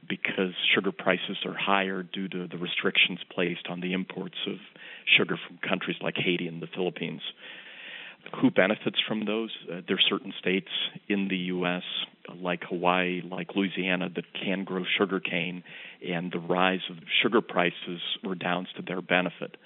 because 0.08 0.52
sugar 0.74 0.92
prices 0.92 1.36
are 1.44 1.54
higher 1.54 2.02
due 2.02 2.28
to 2.28 2.48
the 2.48 2.56
restrictions 2.56 3.18
placed 3.30 3.66
on 3.68 3.80
the 3.80 3.92
imports 3.92 4.36
of 4.46 4.56
sugar 5.18 5.38
from 5.46 5.58
countries 5.58 5.96
like 6.00 6.14
Haiti 6.16 6.48
and 6.48 6.62
the 6.62 6.68
Philippines. 6.74 7.20
Who 8.40 8.50
benefits 8.50 8.98
from 9.06 9.24
those? 9.24 9.50
Uh, 9.70 9.80
there 9.86 9.96
are 9.96 10.08
certain 10.08 10.32
states 10.38 10.68
in 11.08 11.28
the 11.28 11.36
U.S., 11.36 11.82
like 12.36 12.62
Hawaii, 12.68 13.22
like 13.28 13.56
Louisiana, 13.56 14.08
that 14.14 14.24
can 14.34 14.64
grow 14.64 14.84
sugar 14.98 15.20
cane, 15.20 15.62
and 16.06 16.30
the 16.30 16.38
rise 16.38 16.80
of 16.90 16.96
sugar 17.22 17.40
prices 17.40 18.00
redounds 18.24 18.70
to 18.76 18.82
their 18.82 19.02
benefit. 19.02 19.56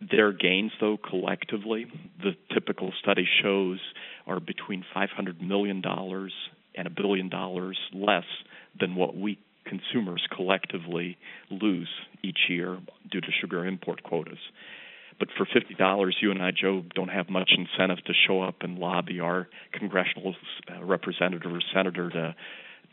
Their 0.00 0.32
gains, 0.32 0.72
though, 0.80 0.96
collectively, 0.96 1.86
the 2.22 2.32
typical 2.52 2.92
study 3.02 3.26
shows, 3.42 3.78
are 4.26 4.40
between 4.40 4.84
$500 4.94 5.40
million 5.40 5.82
and 5.84 6.86
a 6.86 6.90
billion 6.90 7.28
dollars 7.28 7.78
less 7.92 8.24
than 8.78 8.94
what 8.94 9.16
we 9.16 9.38
consumers 9.66 10.26
collectively 10.34 11.16
lose 11.50 11.88
each 12.22 12.38
year 12.48 12.78
due 13.10 13.20
to 13.20 13.28
sugar 13.40 13.64
import 13.66 14.02
quotas. 14.02 14.38
But 15.20 15.28
for 15.36 15.46
fifty 15.46 15.74
dollars, 15.74 16.16
you 16.20 16.30
and 16.32 16.42
I, 16.42 16.50
Joe, 16.50 16.82
don't 16.94 17.10
have 17.10 17.28
much 17.28 17.52
incentive 17.56 18.02
to 18.06 18.12
show 18.26 18.42
up 18.42 18.62
and 18.62 18.78
lobby 18.78 19.20
our 19.20 19.48
congressional 19.72 20.34
uh, 20.68 20.82
representative 20.82 21.52
or 21.52 21.60
senator 21.72 22.08
to 22.10 22.34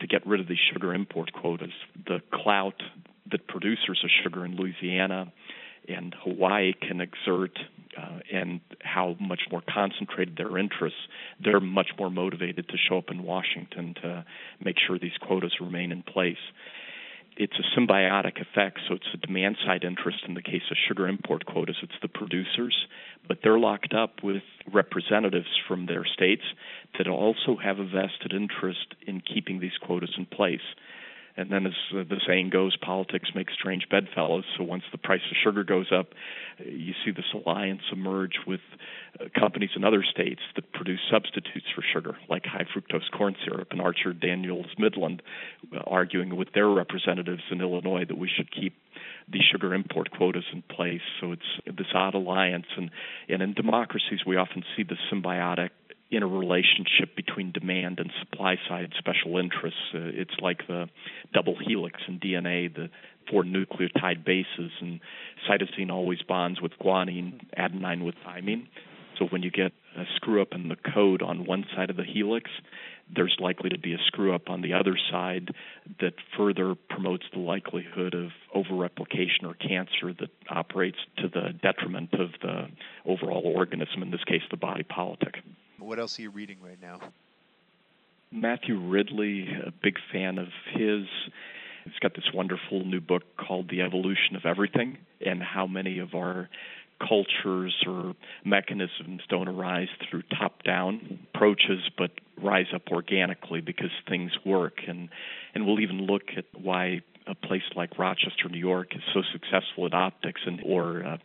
to 0.00 0.06
get 0.06 0.24
rid 0.26 0.38
of 0.38 0.46
these 0.46 0.58
sugar 0.72 0.94
import 0.94 1.32
quotas. 1.32 1.72
The 2.06 2.20
clout 2.32 2.80
that 3.32 3.48
producers 3.48 4.00
of 4.04 4.10
sugar 4.22 4.44
in 4.44 4.56
Louisiana 4.56 5.32
and 5.88 6.14
Hawaii 6.22 6.74
can 6.74 7.00
exert 7.00 7.58
uh, 7.96 8.18
and 8.30 8.60
how 8.80 9.16
much 9.18 9.40
more 9.50 9.62
concentrated 9.68 10.36
their 10.36 10.58
interests, 10.58 10.98
they're 11.42 11.60
much 11.60 11.88
more 11.98 12.10
motivated 12.10 12.68
to 12.68 12.76
show 12.88 12.98
up 12.98 13.10
in 13.10 13.22
Washington 13.22 13.94
to 14.02 14.24
make 14.62 14.76
sure 14.86 14.98
these 14.98 15.16
quotas 15.20 15.54
remain 15.60 15.90
in 15.92 16.02
place 16.02 16.36
it's 17.38 17.54
a 17.58 17.80
symbiotic 17.80 18.40
effect. 18.40 18.80
So 18.86 18.94
it's 18.94 19.06
a 19.14 19.16
demand 19.16 19.56
side 19.64 19.84
interest 19.84 20.18
in 20.26 20.34
the 20.34 20.42
case 20.42 20.62
of 20.70 20.76
sugar 20.88 21.06
import 21.06 21.46
quotas. 21.46 21.76
It's 21.82 21.92
the 22.02 22.08
producers, 22.08 22.76
but 23.28 23.38
they're 23.42 23.60
locked 23.60 23.94
up 23.94 24.24
with 24.24 24.42
representatives 24.72 25.46
from 25.68 25.86
their 25.86 26.04
states 26.04 26.42
that 26.98 27.06
also 27.06 27.56
have 27.62 27.78
a 27.78 27.84
vested 27.84 28.32
interest 28.34 28.94
in 29.06 29.20
keeping 29.20 29.60
these 29.60 29.78
quotas 29.80 30.14
in 30.18 30.26
place. 30.26 30.66
And 31.38 31.52
then, 31.52 31.66
as 31.66 31.72
the 31.92 32.20
saying 32.26 32.50
goes, 32.50 32.76
politics 32.76 33.30
make 33.32 33.46
strange 33.50 33.86
bedfellows. 33.88 34.42
So 34.56 34.64
once 34.64 34.82
the 34.90 34.98
price 34.98 35.20
of 35.30 35.36
sugar 35.40 35.62
goes 35.62 35.86
up, 35.96 36.08
you 36.58 36.94
see 37.04 37.12
this 37.12 37.32
alliance 37.32 37.82
emerge 37.92 38.40
with 38.44 38.58
uh, 39.20 39.26
companies 39.38 39.70
in 39.76 39.84
other 39.84 40.02
states 40.02 40.40
that 40.56 40.72
produce 40.72 40.98
substitutes 41.08 41.66
for 41.76 41.84
sugar, 41.94 42.16
like 42.28 42.44
high 42.44 42.66
fructose 42.74 43.08
corn 43.16 43.36
syrup, 43.44 43.68
and 43.70 43.80
Archer 43.80 44.12
Daniels 44.12 44.66
Midland 44.78 45.22
uh, 45.72 45.78
arguing 45.86 46.34
with 46.34 46.48
their 46.54 46.68
representatives 46.68 47.42
in 47.52 47.60
Illinois 47.60 48.04
that 48.04 48.18
we 48.18 48.28
should 48.28 48.50
keep 48.50 48.74
these 49.32 49.44
sugar 49.52 49.74
import 49.74 50.10
quotas 50.10 50.44
in 50.52 50.62
place. 50.62 51.02
So 51.20 51.30
it's 51.30 51.42
this 51.66 51.86
odd 51.94 52.14
alliance, 52.14 52.66
and 52.76 52.90
and 53.28 53.42
in 53.42 53.54
democracies 53.54 54.20
we 54.26 54.36
often 54.36 54.64
see 54.76 54.82
the 54.82 54.96
symbiotic 55.12 55.70
interrelationship 56.10 57.14
between 57.16 57.52
demand 57.52 57.98
and 57.98 58.10
supply 58.20 58.56
side 58.68 58.92
special 58.98 59.38
interests. 59.38 59.80
Uh, 59.94 59.98
it's 60.14 60.34
like 60.40 60.66
the 60.66 60.88
double 61.34 61.56
helix 61.58 62.00
in 62.08 62.18
DNA, 62.18 62.74
the 62.74 62.88
four 63.30 63.44
nucleotide 63.44 64.24
bases, 64.24 64.70
and 64.80 65.00
cytosine 65.48 65.90
always 65.90 66.22
bonds 66.22 66.60
with 66.60 66.72
guanine, 66.82 67.40
adenine 67.58 68.04
with 68.04 68.14
thymine. 68.26 68.66
So 69.18 69.26
when 69.26 69.42
you 69.42 69.50
get 69.50 69.72
a 69.96 70.04
screw 70.16 70.40
up 70.40 70.48
in 70.52 70.68
the 70.68 70.76
code 70.94 71.22
on 71.22 71.44
one 71.44 71.64
side 71.74 71.90
of 71.90 71.96
the 71.96 72.04
helix, 72.04 72.50
there's 73.14 73.36
likely 73.40 73.70
to 73.70 73.78
be 73.78 73.94
a 73.94 73.98
screw 74.06 74.34
up 74.34 74.48
on 74.48 74.62
the 74.62 74.74
other 74.74 74.96
side 75.10 75.50
that 76.00 76.14
further 76.36 76.74
promotes 76.88 77.24
the 77.32 77.40
likelihood 77.40 78.14
of 78.14 78.30
overreplication 78.54 79.44
or 79.44 79.54
cancer 79.54 80.14
that 80.20 80.30
operates 80.48 80.98
to 81.16 81.28
the 81.28 81.52
detriment 81.62 82.12
of 82.14 82.30
the 82.42 82.66
overall 83.06 83.42
organism, 83.44 84.02
in 84.02 84.10
this 84.10 84.24
case, 84.24 84.42
the 84.50 84.56
body 84.56 84.84
politic. 84.84 85.36
What 85.88 85.98
else 85.98 86.18
are 86.18 86.22
you 86.22 86.28
reading 86.28 86.58
right 86.62 86.76
now? 86.82 87.00
Matthew 88.30 88.78
Ridley, 88.78 89.48
a 89.66 89.70
big 89.70 89.94
fan 90.12 90.36
of 90.36 90.48
his. 90.74 91.06
He's 91.84 91.98
got 92.02 92.14
this 92.14 92.30
wonderful 92.34 92.84
new 92.84 93.00
book 93.00 93.22
called 93.38 93.70
The 93.70 93.80
Evolution 93.80 94.36
of 94.36 94.44
Everything 94.44 94.98
and 95.24 95.42
how 95.42 95.66
many 95.66 95.98
of 95.98 96.14
our 96.14 96.50
cultures 97.00 97.74
or 97.86 98.14
mechanisms 98.44 99.22
don't 99.30 99.48
arise 99.48 99.88
through 100.10 100.24
top 100.38 100.62
down 100.62 101.20
approaches 101.34 101.88
but 101.96 102.10
rise 102.36 102.66
up 102.74 102.82
organically 102.90 103.62
because 103.62 103.90
things 104.10 104.32
work 104.44 104.80
and 104.86 105.08
and 105.54 105.64
we'll 105.64 105.80
even 105.80 106.02
look 106.02 106.24
at 106.36 106.44
why 106.52 107.00
a 107.28 107.34
place 107.34 107.62
like 107.76 107.98
Rochester, 107.98 108.48
New 108.50 108.58
York, 108.58 108.94
is 108.94 109.02
so 109.12 109.22
successful 109.32 109.86
in 109.86 109.94
optics, 109.94 110.40
and 110.46 110.60
or 110.64 111.04
uh, 111.04 111.16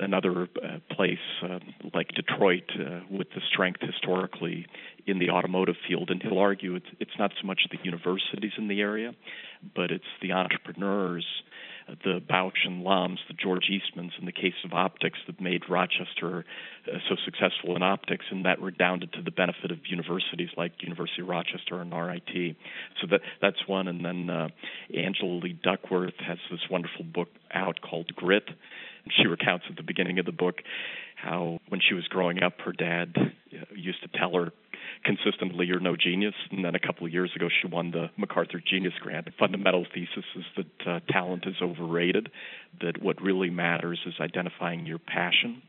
another 0.00 0.48
uh, 0.62 0.94
place 0.94 1.18
uh, 1.42 1.58
like 1.94 2.08
Detroit 2.08 2.70
uh, 2.78 3.00
with 3.10 3.28
the 3.34 3.40
strength 3.52 3.80
historically 3.80 4.66
in 5.06 5.18
the 5.18 5.30
automotive 5.30 5.76
field. 5.88 6.10
And 6.10 6.22
he'll 6.22 6.38
argue 6.38 6.74
it's 6.76 6.86
it's 7.00 7.18
not 7.18 7.32
so 7.40 7.46
much 7.46 7.62
the 7.70 7.78
universities 7.82 8.52
in 8.58 8.68
the 8.68 8.80
area, 8.80 9.14
but 9.74 9.90
it's 9.90 10.04
the 10.22 10.32
entrepreneurs 10.32 11.24
the 12.04 12.20
Bausch 12.28 12.64
and 12.66 12.82
Lomb, 12.82 13.16
the 13.28 13.34
George 13.34 13.70
Eastmans 13.70 14.18
in 14.18 14.26
the 14.26 14.32
case 14.32 14.54
of 14.64 14.72
optics 14.72 15.18
that 15.26 15.40
made 15.40 15.62
Rochester 15.68 16.44
uh, 16.92 16.98
so 17.08 17.16
successful 17.24 17.76
in 17.76 17.82
optics, 17.82 18.24
and 18.30 18.44
that 18.44 18.60
redounded 18.60 19.12
to 19.12 19.22
the 19.22 19.30
benefit 19.30 19.70
of 19.70 19.78
universities 19.86 20.48
like 20.56 20.72
University 20.80 21.22
of 21.22 21.28
Rochester 21.28 21.80
and 21.80 21.92
RIT. 21.92 22.56
So 23.00 23.06
that 23.10 23.20
that's 23.40 23.66
one. 23.66 23.88
And 23.88 24.04
then 24.04 24.30
uh, 24.30 24.48
Angela 24.96 25.38
Lee 25.38 25.58
Duckworth 25.62 26.18
has 26.26 26.38
this 26.50 26.60
wonderful 26.70 27.04
book 27.04 27.28
out 27.52 27.80
called 27.80 28.14
Grit. 28.16 28.48
She 29.10 29.26
recounts 29.26 29.66
at 29.70 29.76
the 29.76 29.82
beginning 29.82 30.18
of 30.18 30.26
the 30.26 30.32
book 30.32 30.56
how 31.16 31.58
when 31.68 31.80
she 31.86 31.94
was 31.94 32.04
growing 32.08 32.42
up, 32.42 32.54
her 32.64 32.72
dad 32.72 33.14
uh, 33.16 33.64
used 33.74 34.02
to 34.02 34.18
tell 34.18 34.34
her 34.34 34.52
consistently 35.04 35.66
you're 35.66 35.80
no 35.80 35.96
genius. 35.96 36.34
And 36.50 36.64
then 36.64 36.74
a 36.74 36.80
couple 36.80 37.06
of 37.06 37.12
years 37.12 37.30
ago, 37.34 37.48
she 37.48 37.68
won 37.68 37.90
the 37.90 38.10
MacArthur 38.16 38.60
Genius 38.68 38.94
Grant. 39.00 39.26
The 39.26 39.32
fundamental 39.38 39.86
thesis 39.92 40.24
is 40.34 40.44
that 40.56 40.88
uh, 40.88 41.00
talent 41.10 41.44
is 41.46 41.56
overrated, 41.62 42.30
that 42.80 43.02
what 43.02 43.20
really 43.22 43.50
matters 43.50 44.00
is 44.06 44.14
identifying 44.20 44.86
your 44.86 44.98
passion 44.98 45.62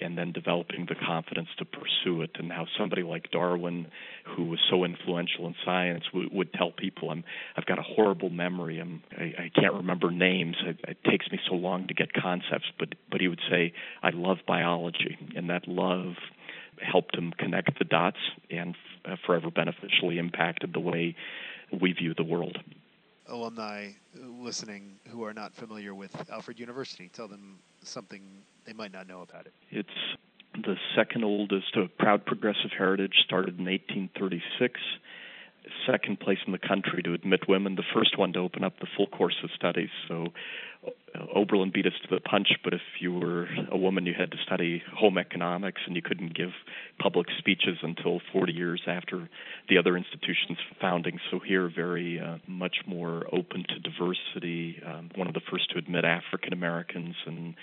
and 0.00 0.16
then 0.16 0.32
developing 0.32 0.86
the 0.88 0.94
confidence 0.94 1.48
to 1.58 1.64
pursue 1.64 2.22
it. 2.22 2.30
And 2.34 2.50
how 2.50 2.66
somebody 2.78 3.02
like 3.02 3.30
Darwin, 3.30 3.86
who 4.36 4.44
was 4.44 4.58
so 4.70 4.84
influential 4.84 5.46
in 5.46 5.54
science, 5.64 6.04
w- 6.12 6.30
would 6.32 6.52
tell 6.52 6.70
people, 6.72 7.10
"I'm 7.10 7.24
I've 7.56 7.66
got 7.66 7.78
a 7.78 7.82
horrible 7.82 8.30
memory. 8.30 8.78
I'm 8.78 9.02
I, 9.16 9.24
I 9.44 9.50
can't 9.54 9.74
remember 9.74 10.10
names. 10.10 10.56
It, 10.64 10.80
it 10.88 10.98
takes 11.04 11.30
me 11.30 11.38
so 11.48 11.54
long 11.54 11.86
to 11.88 11.94
get 11.94 12.12
concepts." 12.12 12.66
But 12.78 12.94
but 13.10 13.20
he 13.20 13.28
would 13.28 13.42
say, 13.50 13.72
"I 14.02 14.10
love 14.10 14.38
biology," 14.46 15.16
and 15.36 15.50
that 15.50 15.68
love 15.68 16.14
helped 16.82 17.16
him 17.16 17.32
connect 17.38 17.78
the 17.78 17.84
dots 17.84 18.16
and 18.50 18.74
uh, 19.04 19.16
forever 19.26 19.50
beneficially 19.50 20.18
impacted 20.18 20.72
the 20.72 20.80
way 20.80 21.14
we 21.78 21.92
view 21.92 22.14
the 22.14 22.24
world. 22.24 22.58
Alumni 23.30 23.88
uh, 24.16 24.26
listening 24.26 24.98
who 25.08 25.24
are 25.24 25.32
not 25.32 25.54
familiar 25.54 25.94
with 25.94 26.14
Alfred 26.30 26.58
University, 26.58 27.08
tell 27.12 27.28
them 27.28 27.58
something 27.82 28.22
they 28.64 28.72
might 28.72 28.92
not 28.92 29.08
know 29.08 29.22
about 29.22 29.46
it. 29.46 29.54
It's 29.70 29.88
the 30.54 30.76
second 30.96 31.24
oldest 31.24 31.76
of 31.76 31.96
proud 31.98 32.26
progressive 32.26 32.70
heritage, 32.76 33.14
started 33.24 33.58
in 33.58 33.64
1836 33.64 34.80
second 35.86 36.20
place 36.20 36.38
in 36.46 36.52
the 36.52 36.58
country 36.58 37.02
to 37.02 37.12
admit 37.12 37.48
women, 37.48 37.76
the 37.76 37.82
first 37.94 38.18
one 38.18 38.32
to 38.32 38.38
open 38.38 38.64
up 38.64 38.78
the 38.80 38.86
full 38.96 39.06
course 39.06 39.36
of 39.42 39.50
studies. 39.54 39.90
So 40.08 40.28
Oberlin 41.34 41.70
beat 41.72 41.86
us 41.86 41.92
to 42.02 42.14
the 42.14 42.20
punch, 42.20 42.48
but 42.64 42.72
if 42.72 42.80
you 43.00 43.12
were 43.12 43.48
a 43.70 43.76
woman, 43.76 44.06
you 44.06 44.14
had 44.18 44.30
to 44.30 44.36
study 44.44 44.82
home 44.94 45.18
economics, 45.18 45.82
and 45.86 45.96
you 45.96 46.02
couldn't 46.02 46.34
give 46.34 46.50
public 46.98 47.26
speeches 47.38 47.78
until 47.82 48.20
40 48.32 48.52
years 48.52 48.82
after 48.86 49.28
the 49.68 49.78
other 49.78 49.96
institution's 49.96 50.58
founding. 50.80 51.18
So 51.30 51.38
here, 51.38 51.70
very 51.74 52.20
uh, 52.20 52.38
much 52.46 52.78
more 52.86 53.26
open 53.32 53.64
to 53.68 53.78
diversity. 53.78 54.80
Um, 54.86 55.10
one 55.16 55.26
of 55.26 55.34
the 55.34 55.42
first 55.50 55.70
to 55.70 55.78
admit 55.78 56.04
African 56.04 56.52
Americans 56.52 57.16
and 57.26 57.54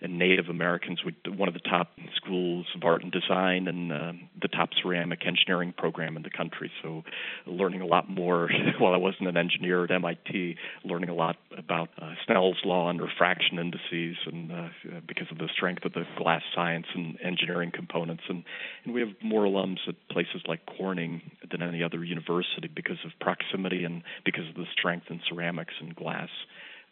and 0.00 0.18
Native 0.18 0.46
Americans 0.48 1.00
with 1.04 1.14
one 1.36 1.48
of 1.48 1.54
the 1.54 1.60
top 1.60 1.90
schools 2.14 2.66
of 2.74 2.82
art 2.84 3.02
and 3.02 3.12
design 3.12 3.68
and 3.68 3.92
uh, 3.92 4.12
the 4.40 4.48
top 4.48 4.70
ceramic 4.82 5.26
engineering 5.26 5.74
program 5.76 6.16
in 6.16 6.22
the 6.22 6.30
country. 6.30 6.70
So, 6.82 7.02
learning 7.46 7.80
a 7.80 7.86
lot 7.86 8.08
more 8.08 8.48
while 8.78 8.94
I 8.94 8.98
wasn't 8.98 9.28
an 9.28 9.36
engineer 9.36 9.84
at 9.84 9.90
MIT, 9.90 10.56
learning 10.84 11.10
a 11.10 11.14
lot 11.14 11.36
about 11.56 11.88
uh, 12.00 12.14
Snell's 12.26 12.58
law 12.64 12.90
and 12.90 13.00
refraction 13.00 13.58
indices, 13.58 14.16
and 14.26 14.52
uh, 14.52 14.68
because 15.06 15.26
of 15.30 15.38
the 15.38 15.48
strength 15.54 15.84
of 15.84 15.92
the 15.92 16.04
glass 16.18 16.42
science 16.54 16.86
and 16.94 17.18
engineering 17.22 17.70
components, 17.72 18.24
and 18.28 18.44
and 18.84 18.94
we 18.94 19.00
have 19.00 19.10
more 19.22 19.44
alums 19.44 19.78
at 19.88 19.94
places 20.10 20.42
like 20.46 20.60
Corning 20.76 21.22
than 21.50 21.62
any 21.62 21.82
other 21.82 22.04
university 22.04 22.68
because 22.74 22.98
of 23.04 23.12
proximity 23.20 23.84
and 23.84 24.02
because 24.24 24.48
of 24.48 24.54
the 24.54 24.66
strength 24.72 25.06
in 25.10 25.20
ceramics 25.28 25.74
and 25.80 25.94
glass 25.94 26.28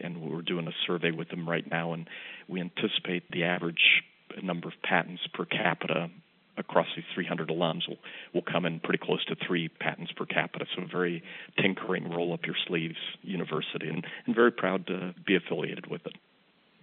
and 0.01 0.21
we're 0.21 0.43
doing 0.43 0.67
a 0.69 0.73
survey 0.87 1.11
with 1.11 1.29
them 1.29 1.49
right 1.49 1.69
now, 1.71 1.93
and 1.93 2.09
we 2.49 2.61
anticipate 2.61 3.31
the 3.31 3.45
average 3.45 4.03
number 4.43 4.69
of 4.69 4.75
patents 4.83 5.23
per 5.33 5.45
capita 5.45 6.11
across 6.57 6.87
these 6.95 7.05
300 7.15 7.49
alums 7.49 7.89
will, 7.89 7.99
will 8.33 8.43
come 8.43 8.65
in 8.65 8.81
pretty 8.81 9.03
close 9.05 9.25
to 9.25 9.35
three 9.47 9.69
patents 9.69 10.13
per 10.13 10.25
capita. 10.25 10.67
So 10.75 10.83
a 10.83 10.87
very 10.87 11.23
tinkering, 11.61 12.11
roll 12.11 12.33
up 12.33 12.47
your 12.47 12.55
sleeves 12.67 12.97
university, 13.23 13.89
and, 13.89 14.07
and 14.27 14.35
very 14.35 14.53
proud 14.53 14.87
to 14.87 15.15
be 15.27 15.37
affiliated 15.37 15.87
with 15.89 16.07
it. 16.07 16.15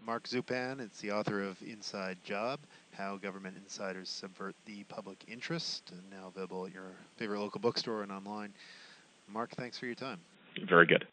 Mark 0.06 0.28
Zupan 0.28 0.80
it's 0.80 1.00
the 1.00 1.12
author 1.12 1.42
of 1.42 1.62
Inside 1.62 2.18
Job 2.26 2.60
How 2.92 3.18
Government 3.18 3.56
Insiders 3.56 4.10
Subvert 4.10 4.56
the 4.66 4.84
Public 4.86 5.24
Interest, 5.28 5.92
and 5.92 6.02
now 6.10 6.28
available 6.28 6.66
at 6.66 6.74
your 6.74 6.92
favorite 7.18 7.40
local 7.40 7.62
bookstore 7.62 8.04
and 8.04 8.12
online. 8.12 8.52
Mark, 9.32 9.52
thanks 9.52 9.78
for 9.78 9.86
your 9.86 9.96
time. 9.96 10.20
Very 10.68 10.86
good. 10.86 11.06